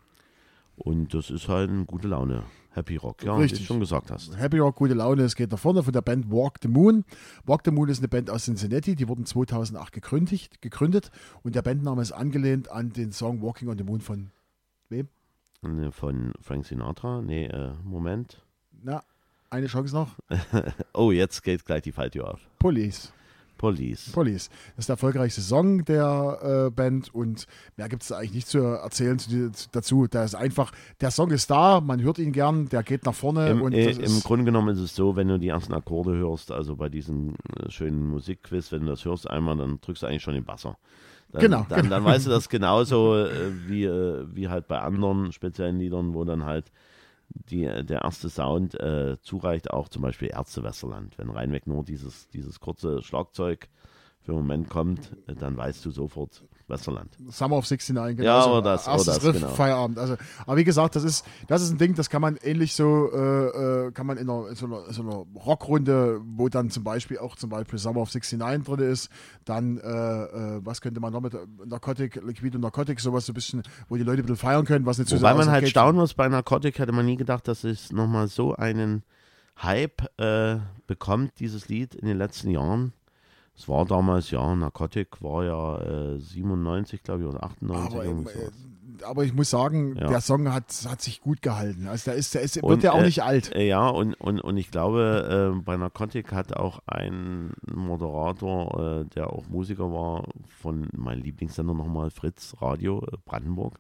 und 0.77 1.15
das 1.15 1.31
ist 1.31 1.49
halt 1.49 1.71
eine 1.71 1.87
gute 1.87 2.09
Laune. 2.09 2.43
Happy 2.75 2.97
Rock, 2.97 3.23
ja, 3.23 3.37
wie 3.37 3.43
Richtig. 3.43 3.61
du 3.61 3.67
schon 3.67 3.81
gesagt 3.81 4.11
hast. 4.11 4.37
Happy 4.39 4.59
Rock, 4.59 4.77
gute 4.77 4.95
Laune, 4.95 5.23
es 5.23 5.37
geht 5.37 5.51
nach 5.53 5.59
vorne 5.59 5.83
von 5.83 5.93
der 5.93 6.01
Band 6.01 6.31
Walk 6.31 6.55
the 6.63 6.69
Moon. 6.69 7.05
Walk 7.45 7.63
the 7.65 7.71
Moon 7.71 7.89
ist 7.89 7.99
eine 7.99 8.09
Band 8.09 8.31
aus 8.31 8.45
Cincinnati, 8.45 8.95
die 8.95 9.09
wurden 9.09 9.27
2008 9.27 9.93
gegründet, 9.93 10.63
gegründet 10.63 11.11
und 11.43 11.55
der 11.55 11.63
Bandname 11.63 12.01
ist 12.01 12.13
angelehnt 12.13 12.71
an 12.71 12.91
den 12.93 13.13
Song 13.13 13.43
Walking 13.43 13.69
on 13.69 13.77
the 13.77 13.85
Moon 13.85 14.01
von 14.01 14.31
wem? 14.89 15.09
Äh, 15.63 15.91
Von 15.91 16.33
Frank 16.41 16.65
Sinatra, 16.67 17.21
nee, 17.21 17.45
äh, 17.47 17.73
Moment. 17.85 18.43
Na, 18.83 19.03
eine 19.51 19.67
Chance 19.67 19.95
noch. 19.95 20.17
Oh, 20.95 21.13
jetzt 21.13 21.43
geht 21.43 21.65
gleich 21.65 21.83
die 21.83 21.93
Falltür 21.93 22.33
auf. 22.33 22.41
Police. 22.59 23.13
Police. 23.63 24.11
Police. 24.11 24.49
Das 24.75 24.83
ist 24.83 24.89
der 24.89 24.95
erfolgreichste 24.95 25.41
Song 25.41 25.85
der 25.85 26.67
äh, 26.67 26.71
Band 26.71 27.15
und 27.15 27.47
mehr 27.77 27.89
gibt 27.89 28.03
es 28.03 28.11
eigentlich 28.11 28.35
nicht 28.35 28.49
zu 28.49 28.59
erzählen 28.59 29.21
zu, 29.21 29.53
zu, 29.53 29.69
dazu. 29.71 30.09
Der 30.09 30.25
ist 30.25 30.35
einfach, 30.35 30.73
der 31.01 31.13
Song 31.13 31.31
ist 31.31 31.49
da, 31.49 31.81
man 31.81 32.03
hört 32.03 32.19
ihn 32.19 32.33
gern, 32.33 32.69
der 32.71 32.83
geht 32.83 33.07
nach 33.07 33.15
vorne 33.15 33.51
Im, 33.51 33.63
und 33.63 33.73
äh, 33.73 33.91
Im 33.93 34.21
Grunde 34.25 34.45
genommen 34.45 34.71
ist 34.71 34.81
es 34.81 34.97
so, 34.97 35.15
wenn 35.15 35.29
du 35.29 35.39
die 35.39 35.47
ersten 35.47 35.73
Akkorde 35.75 36.11
hörst, 36.11 36.51
also 36.51 36.75
bei 36.75 36.89
diesem 36.89 37.37
äh, 37.57 37.71
schönen 37.71 38.09
Musikquiz, 38.09 38.73
wenn 38.73 38.81
du 38.81 38.89
das 38.89 39.05
hörst 39.05 39.31
einmal, 39.31 39.57
dann 39.57 39.81
drückst 39.81 40.03
du 40.03 40.09
eigentlich 40.09 40.23
schon 40.25 40.35
den 40.35 40.45
Basser. 40.45 40.77
Dann, 41.31 41.43
Genau, 41.43 41.65
Dann, 41.69 41.83
genau. 41.83 41.91
dann 41.91 42.05
weißt 42.05 42.27
du 42.27 42.31
das 42.31 42.49
genauso 42.49 43.17
äh, 43.17 43.31
wie, 43.69 43.85
äh, 43.85 44.27
wie 44.35 44.49
halt 44.49 44.67
bei 44.67 44.81
anderen 44.81 45.31
speziellen 45.31 45.79
Liedern, 45.79 46.15
wo 46.15 46.25
dann 46.25 46.45
halt 46.45 46.73
die, 47.35 47.65
der 47.65 48.03
erste 48.03 48.29
Sound 48.29 48.79
äh, 48.81 49.17
zureicht, 49.21 49.71
auch 49.71 49.89
zum 49.89 50.03
Beispiel 50.03 50.31
Ärzte 50.33 50.63
Westerland. 50.63 51.19
Wenn 51.19 51.31
reinweg 51.31 51.67
nur 51.67 51.85
dieses, 51.85 52.29
dieses 52.29 52.61
kurze 52.61 53.03
Schlagzeug 53.03 53.69
für 54.23 54.33
einen 54.33 54.43
Moment 54.43 54.71
kommt, 54.71 55.13
äh, 55.27 55.35
dann 55.35 55.57
weißt 55.57 55.85
du 55.85 55.91
sofort 55.91 56.45
Westerland. 56.69 57.17
Summer 57.29 57.57
of 57.57 57.69
69, 57.69 58.17
genau. 58.17 58.29
Ja, 58.29 58.47
oder 58.47 58.63
das, 58.63 58.87
oder 58.87 58.95
Erstes 58.95 59.15
das, 59.15 59.25
Riff, 59.25 59.37
genau. 59.37 59.49
Feierabend. 59.49 59.99
Also, 59.99 60.17
aber 60.47 60.57
wie 60.57 60.65
gesagt, 60.65 60.97
das 60.97 61.05
ist, 61.05 61.25
das 61.49 61.63
ist 61.63 61.71
ein 61.71 61.79
Ding, 61.79 61.95
das 61.95 62.09
kann 62.09 62.23
man 62.23 62.37
ähnlich 62.43 62.75
so, 62.75 63.11
äh, 63.13 63.89
äh, 63.89 63.93
kann 63.93 64.07
man 64.07 64.17
in, 64.17 64.31
einer, 64.31 64.49
in 64.49 64.55
so, 64.55 64.67
einer, 64.67 64.93
so 64.93 65.03
einer 65.03 65.25
Rockrunde, 65.45 66.21
wo 66.25 66.49
dann 66.49 66.71
zum 66.71 66.85
Beispiel 66.85 67.19
auch 67.19 67.37
zum 67.37 67.51
Beispiel 67.51 67.79
Summer 67.79 68.01
of 68.01 68.13
69 68.13 68.65
drin 68.65 68.91
ist, 68.91 69.11
dann, 69.45 69.79
äh, 69.79 69.83
äh, 69.83 70.61
was 70.65 70.81
könnte 70.81 71.01
man 71.01 71.13
noch 71.13 71.21
mit 71.21 71.35
Narcotic, 71.67 72.23
Liquid 72.25 72.57
und 72.57 72.63
Narcotic, 72.63 73.01
sowas 73.01 73.27
so 73.27 73.33
ein 73.33 73.35
bisschen, 73.35 73.63
wo 73.89 73.97
die 73.97 74.05
Leute 74.05 74.23
ein 74.23 74.27
bisschen 74.27 74.37
feiern 74.37 74.65
können, 74.65 74.87
was 74.87 74.99
nicht 74.99 75.11
so 75.11 75.17
Wobei 75.17 75.35
man 75.35 75.51
halt 75.51 75.69
staunen 75.69 75.97
muss, 75.97 76.15
bei 76.15 76.29
Narcotic 76.29 76.79
hätte 76.79 76.93
man 76.93 77.07
nie 77.07 77.17
gedacht, 77.17 77.49
dass 77.49 77.65
es 77.65 77.93
nochmal 77.93 78.29
so 78.29 78.55
einen 78.55 79.03
Hype 79.61 80.09
äh, 80.19 80.59
bekommt, 80.87 81.39
dieses 81.41 81.69
Lied 81.69 81.95
in 81.95 82.07
den 82.07 82.19
letzten 82.19 82.51
Jahren. 82.51 82.93
Es 83.57 83.69
war 83.69 83.85
damals, 83.85 84.31
ja, 84.31 84.55
Narcotic 84.55 85.23
war 85.23 85.45
ja 85.45 86.15
äh, 86.15 86.19
97, 86.19 87.03
glaube 87.03 87.23
ich, 87.23 87.29
oder 87.29 87.45
98. 87.45 87.93
Aber, 87.95 88.05
irgendwie 88.05 88.31
äh, 88.31 88.39
sowas. 88.39 88.53
aber 89.05 89.25
ich 89.25 89.35
muss 89.35 89.51
sagen, 89.51 89.95
Ja. 89.97 90.09
der 90.09 90.21
Song 90.21 90.51
hat, 90.53 90.73
hat 90.89 91.03
sich 91.03 91.21
gut 91.21 91.43
gehalten. 91.43 91.87
Also 91.87 92.11
der 92.11 92.15
ist, 92.19 92.35
der 92.35 92.41
ist, 92.43 92.57
wird 92.57 92.65
Und, 92.65 92.83
ja 92.83 92.93
auch 92.93 93.01
äh, 93.01 93.05
nicht 93.05 93.23
alt. 93.23 93.55
Äh, 93.55 93.69
ja, 93.69 93.89
und, 93.89 94.15
und, 94.15 94.41
und 94.41 94.57
ich 94.57 94.71
glaube, 94.71 95.55
äh, 95.55 95.61
bei 95.63 95.77
Narcotic 95.77 96.33
hat 96.33 96.57
auch 96.57 96.81
ein 96.87 97.53
Moderator, 97.73 99.03
äh, 99.03 99.05
der 99.15 99.31
auch 99.31 99.47
Musiker 99.49 99.93
war, 99.93 100.25
von 100.61 100.89
meinem 100.97 101.23
Lieblingssender 101.23 101.75
nochmal, 101.75 102.11
Fritz 102.11 102.57
Radio 102.61 103.07
Brandenburg, 103.27 103.79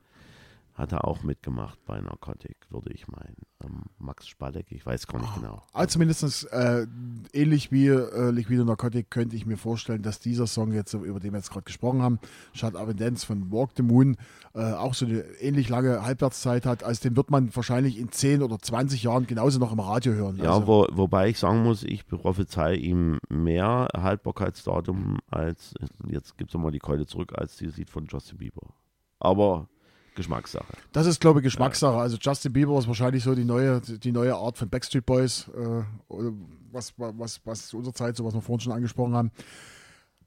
hat 0.75 0.93
er 0.93 1.07
auch 1.07 1.23
mitgemacht 1.23 1.79
bei 1.85 2.01
Narcotic, 2.01 2.57
würde 2.71 2.93
ich 2.93 3.07
meinen. 3.07 3.37
Ähm, 3.63 3.83
Max 3.99 4.27
Spalleck, 4.27 4.73
ich 4.73 4.87
weiß 4.87 5.07
gar 5.07 5.21
nicht 5.21 5.35
genau. 5.35 5.63
Also 5.73 5.93
zumindest 5.93 6.51
äh, 6.51 6.87
ähnlich 7.33 7.71
wie 7.71 7.89
äh, 7.89 8.31
Liquid 8.31 8.61
und 8.61 8.69
Narcotic 8.69 9.11
könnte 9.11 9.37
ich 9.37 9.45
mir 9.45 9.59
vorstellen, 9.59 10.03
dass 10.03 10.19
dieser 10.19 10.47
Song 10.47 10.73
jetzt, 10.73 10.95
über 10.95 11.21
den 11.21 11.33
wir 11.33 11.39
jetzt 11.39 11.51
gerade 11.51 11.65
gesprochen 11.65 12.01
haben, 12.01 12.19
Shut 12.55 12.75
Up 12.75 12.89
and 12.89 13.01
Dance 13.01 13.27
von 13.27 13.53
Walk 13.53 13.73
the 13.77 13.83
Moon, 13.83 14.17
äh, 14.55 14.73
auch 14.73 14.95
so 14.95 15.05
eine 15.05 15.21
ähnlich 15.41 15.69
lange 15.69 16.03
Halbwertszeit 16.03 16.65
hat. 16.65 16.85
Also 16.85 17.03
den 17.03 17.17
wird 17.17 17.31
man 17.31 17.55
wahrscheinlich 17.55 17.99
in 17.99 18.11
10 18.11 18.43
oder 18.43 18.59
20 18.59 19.03
Jahren 19.03 19.27
genauso 19.27 19.59
noch 19.59 19.73
im 19.73 19.81
Radio 19.81 20.15
hören. 20.15 20.37
Ja, 20.39 20.55
also, 20.55 20.67
wo, 20.67 20.87
wobei 20.93 21.29
ich 21.29 21.39
sagen 21.39 21.63
muss, 21.63 21.83
ich 21.83 22.07
prophezei 22.07 22.75
ihm 22.75 23.19
mehr 23.29 23.89
Haltbarkeitsdatum 23.95 25.19
als, 25.31 25.75
jetzt 26.09 26.39
gibt 26.39 26.51
es 26.51 26.55
nochmal 26.55 26.73
die 26.73 26.79
Keule 26.79 27.07
zurück, 27.07 27.35
als 27.37 27.57
dieses 27.57 27.77
Lied 27.77 27.91
von 27.91 28.07
Justin 28.07 28.39
Bieber. 28.39 28.75
Aber 29.21 29.69
Geschmackssache. 30.15 30.73
das 30.93 31.07
ist, 31.07 31.21
glaube 31.21 31.41
ich, 31.41 31.45
Geschmackssache. 31.45 31.97
Also 31.97 32.17
Justin 32.21 32.53
Bieber 32.53 32.79
ist 32.79 32.87
wahrscheinlich 32.87 33.25
so 33.25 33.35
die 33.35 33.45
neue, 33.45 33.81
die 33.81 34.13
neue 34.13 34.35
Art 34.35 34.59
von 34.59 34.69
Backstreet 34.69 35.07
Boys, 35.07 35.49
äh, 35.57 36.13
oder 36.13 36.33
was, 36.71 36.95
was, 36.97 37.41
was 37.45 37.69
zu 37.69 37.79
unserer 37.79 37.95
Zeit, 37.95 38.17
so 38.17 38.25
was 38.25 38.35
wir 38.35 38.41
vorhin 38.41 38.61
schon 38.61 38.73
angesprochen 38.73 39.15
haben. 39.15 39.31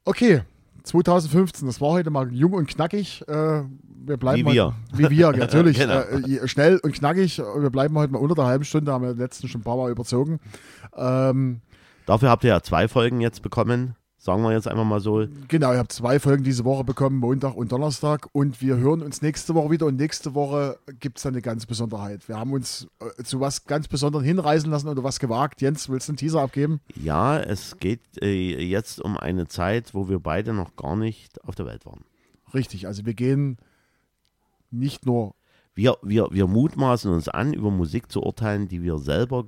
Okay, 0.03 0.41
2015, 0.83 1.67
das 1.67 1.81
war 1.81 1.89
heute 1.89 2.09
mal 2.09 2.31
jung 2.31 2.53
und 2.53 2.67
knackig. 2.67 3.23
Äh, 3.27 3.63
wir 4.05 4.17
bleiben 4.17 4.47
Wie 4.47 4.53
wir. 4.53 4.65
Mal, 4.65 4.75
wie 4.93 5.09
wir, 5.09 5.31
natürlich. 5.37 5.77
Genau. 5.77 5.99
äh, 5.99 6.47
schnell 6.47 6.77
und 6.77 6.93
knackig. 6.93 7.39
Wir 7.39 7.69
bleiben 7.69 7.97
heute 7.97 8.13
mal 8.13 8.19
unter 8.19 8.35
der 8.35 8.45
halben 8.45 8.65
Stunde, 8.65 8.91
haben 8.91 9.03
wir 9.03 9.13
letzten 9.13 9.47
schon 9.47 9.61
ein 9.61 9.63
paar 9.63 9.77
Mal 9.77 9.91
überzogen. 9.91 10.39
Ähm, 10.95 11.61
Dafür 12.05 12.29
habt 12.29 12.43
ihr 12.43 12.51
ja 12.51 12.61
zwei 12.61 12.87
Folgen 12.87 13.19
jetzt 13.19 13.41
bekommen. 13.41 13.95
Sagen 14.25 14.41
wir 14.41 14.53
jetzt 14.53 14.67
einfach 14.67 14.85
mal 14.85 14.99
so. 14.99 15.27
Genau, 15.49 15.71
ihr 15.71 15.77
habt 15.77 15.91
zwei 15.91 16.19
Folgen 16.19 16.43
diese 16.43 16.65
Woche 16.65 16.83
bekommen, 16.83 17.19
Montag 17.19 17.55
und 17.55 17.71
Donnerstag. 17.71 18.27
Und 18.31 18.59
wir 18.59 18.77
hören 18.77 19.03
uns 19.03 19.21
nächste 19.21 19.53
Woche 19.53 19.69
wieder. 19.69 19.85
Und 19.85 19.97
nächste 19.97 20.33
Woche 20.33 20.79
gibt 20.99 21.17
es 21.17 21.23
dann 21.23 21.35
eine 21.35 21.43
ganz 21.43 21.67
Besonderheit. 21.67 22.27
Wir 22.27 22.39
haben 22.39 22.51
uns 22.51 22.87
äh, 23.19 23.21
zu 23.21 23.39
was 23.39 23.65
ganz 23.65 23.87
Besonderem 23.87 24.25
hinreißen 24.25 24.67
lassen 24.71 24.87
oder 24.87 25.03
was 25.03 25.19
gewagt. 25.19 25.61
Jens, 25.61 25.89
willst 25.89 26.07
du 26.07 26.13
einen 26.13 26.17
Teaser 26.17 26.41
abgeben? 26.41 26.81
Ja, 26.95 27.37
es 27.37 27.77
geht 27.77 28.01
äh, 28.19 28.67
jetzt 28.67 28.99
um 28.99 29.15
eine 29.15 29.47
Zeit, 29.47 29.93
wo 29.93 30.09
wir 30.09 30.19
beide 30.19 30.53
noch 30.53 30.75
gar 30.75 30.95
nicht 30.95 31.43
auf 31.43 31.53
der 31.53 31.67
Welt 31.67 31.85
waren. 31.85 32.03
Richtig, 32.51 32.87
also 32.87 33.05
wir 33.05 33.13
gehen 33.13 33.57
nicht 34.71 35.05
nur, 35.05 35.35
Wir, 35.75 35.97
wir, 36.01 36.29
wir 36.31 36.47
mutmaßen 36.47 37.11
uns 37.11 37.29
an, 37.29 37.53
über 37.53 37.69
Musik 37.69 38.11
zu 38.11 38.23
urteilen, 38.23 38.67
die 38.69 38.81
wir 38.81 38.97
selber 38.97 39.45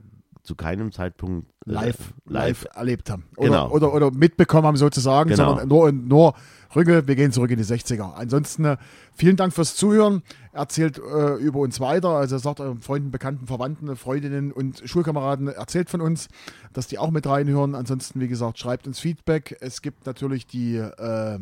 zu 0.47 0.55
keinem 0.55 0.91
Zeitpunkt 0.91 1.51
äh, 1.67 1.71
live, 1.71 2.13
live 2.25 2.65
erlebt 2.73 3.09
haben. 3.09 3.25
Oder, 3.35 3.49
Genau. 3.49 3.69
oder, 3.69 3.93
oder 3.93 4.11
mitbekommen 4.11 4.65
haben 4.65 4.77
sozusagen, 4.77 5.29
Genau. 5.29 5.49
sondern 5.49 5.67
nur, 5.67 5.91
nur 5.91 6.33
Rücke, 6.75 7.07
wir 7.07 7.15
gehen 7.15 7.31
zurück 7.31 7.51
in 7.51 7.57
die 7.57 7.63
60er. 7.65 8.13
Ansonsten 8.13 8.65
äh, 8.65 8.77
vielen 9.13 9.35
Dank 9.35 9.53
fürs 9.53 9.75
Zuhören. 9.75 10.23
Erzählt 10.53 10.97
äh, 10.99 11.35
über 11.35 11.59
uns 11.59 11.79
weiter. 11.79 12.09
Also 12.09 12.37
sagt 12.37 12.59
euren 12.61 12.81
Freunden, 12.81 13.11
Bekannten, 13.11 13.45
Verwandten, 13.45 13.95
Freundinnen 13.95 14.51
und 14.51 14.81
Schulkameraden, 14.85 15.49
erzählt 15.49 15.89
von 15.89 16.01
uns, 16.01 16.29
dass 16.73 16.87
die 16.87 16.97
auch 16.97 17.11
mit 17.11 17.27
reinhören. 17.27 17.75
Ansonsten, 17.75 18.19
wie 18.21 18.27
gesagt, 18.27 18.57
schreibt 18.57 18.87
uns 18.87 18.99
Feedback. 18.99 19.57
Es 19.59 19.81
gibt 19.81 20.05
natürlich 20.05 20.47
die, 20.47 20.77
äh, 20.77 21.39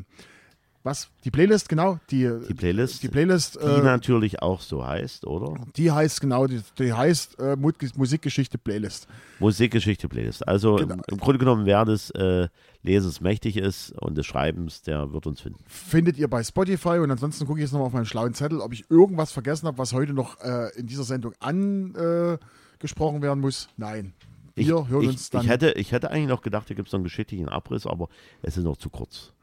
was? 0.86 1.10
Die 1.24 1.32
Playlist, 1.32 1.68
genau. 1.68 2.00
Die, 2.12 2.30
Die 2.48 2.54
Playlist, 2.54 3.02
die 3.04 3.08
Playlist, 3.10 3.56
die 3.56 3.66
äh, 3.66 3.82
natürlich 3.82 4.42
auch 4.42 4.62
so 4.62 4.86
heißt, 4.86 5.26
oder? 5.26 5.56
die 5.76 5.92
heißt 5.92 6.22
genau, 6.22 6.46
die, 6.48 6.62
die 6.80 6.94
heißt 6.94 7.40
äh, 7.40 7.56
Mu- 7.56 7.72
Musikgeschichte 7.96 8.58
Playlist. 8.58 9.08
Musikgeschichte 9.40 10.08
Playlist. 10.08 10.48
Also 10.48 10.76
Genau. 10.76 10.94
im, 10.96 11.02
im 11.08 11.18
Grunde 11.18 11.40
genommen, 11.40 11.66
wer 11.66 11.84
des 11.86 12.12
äh, 12.12 12.48
Lesens 12.84 13.20
mächtig 13.20 13.58
ist 13.58 13.92
und 14.00 14.16
des 14.18 14.26
Schreibens, 14.28 14.84
der 14.84 15.12
wird 15.12 15.26
uns 15.28 15.42
finden. 15.42 15.60
findet 15.68 16.18
ihr 16.18 16.28
bei 16.30 16.44
Spotify 16.44 17.00
und 17.00 17.10
ansonsten 17.10 17.46
gucke 17.48 17.60
ich 17.60 17.64
jetzt 17.64 17.72
nochmal 17.72 17.88
auf 17.88 17.94
meinen 17.94 18.06
schlauen 18.06 18.34
Zettel, 18.36 18.60
ob 18.62 18.72
ich 18.72 18.90
irgendwas 18.92 19.32
vergessen 19.32 19.66
habe, 19.68 19.78
was 19.80 19.92
heute 19.92 20.14
noch 20.14 20.40
äh, 20.42 20.70
in 20.78 20.86
dieser 20.88 21.04
Sendung 21.04 21.34
angesprochen 21.40 23.22
werden 23.22 23.40
muss. 23.42 23.70
Nein. 23.78 24.14
Ich, 24.58 24.68
Wir 24.68 24.88
hören 24.88 25.02
ich, 25.04 25.10
uns 25.10 25.30
dann. 25.32 25.42
ich, 25.44 25.50
hätte, 25.50 25.72
ich 25.72 25.92
hätte 25.92 26.12
eigentlich 26.12 26.30
noch 26.30 26.42
gedacht, 26.42 26.70
da 26.70 26.74
gibt 26.76 26.88
es 26.88 26.94
noch 26.94 27.00
einen 27.00 27.04
geschichtlichen 27.04 27.50
Abriss, 27.50 27.86
aber 27.86 28.08
es 28.42 28.56
ist 28.56 28.64
noch 28.64 28.78
zu 28.78 28.90
kurz. 28.90 29.34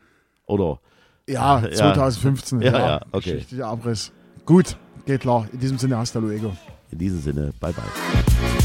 Oder? 0.47 0.81
Ja, 1.33 1.61
Ja. 1.61 1.71
2015. 1.95 2.61
Ja, 2.63 2.79
ja, 2.79 3.01
okay. 3.13 3.33
Geschichtlicher 3.35 3.67
Abriss. 3.67 4.13
Gut, 4.47 4.77
geht 5.07 5.21
klar. 5.21 5.47
In 5.53 5.59
diesem 5.61 5.79
Sinne, 5.79 5.97
hasta 5.99 6.19
luego. 6.19 6.53
In 6.91 6.99
diesem 6.99 7.21
Sinne, 7.21 7.53
bye 7.61 7.73
bye. 7.73 8.62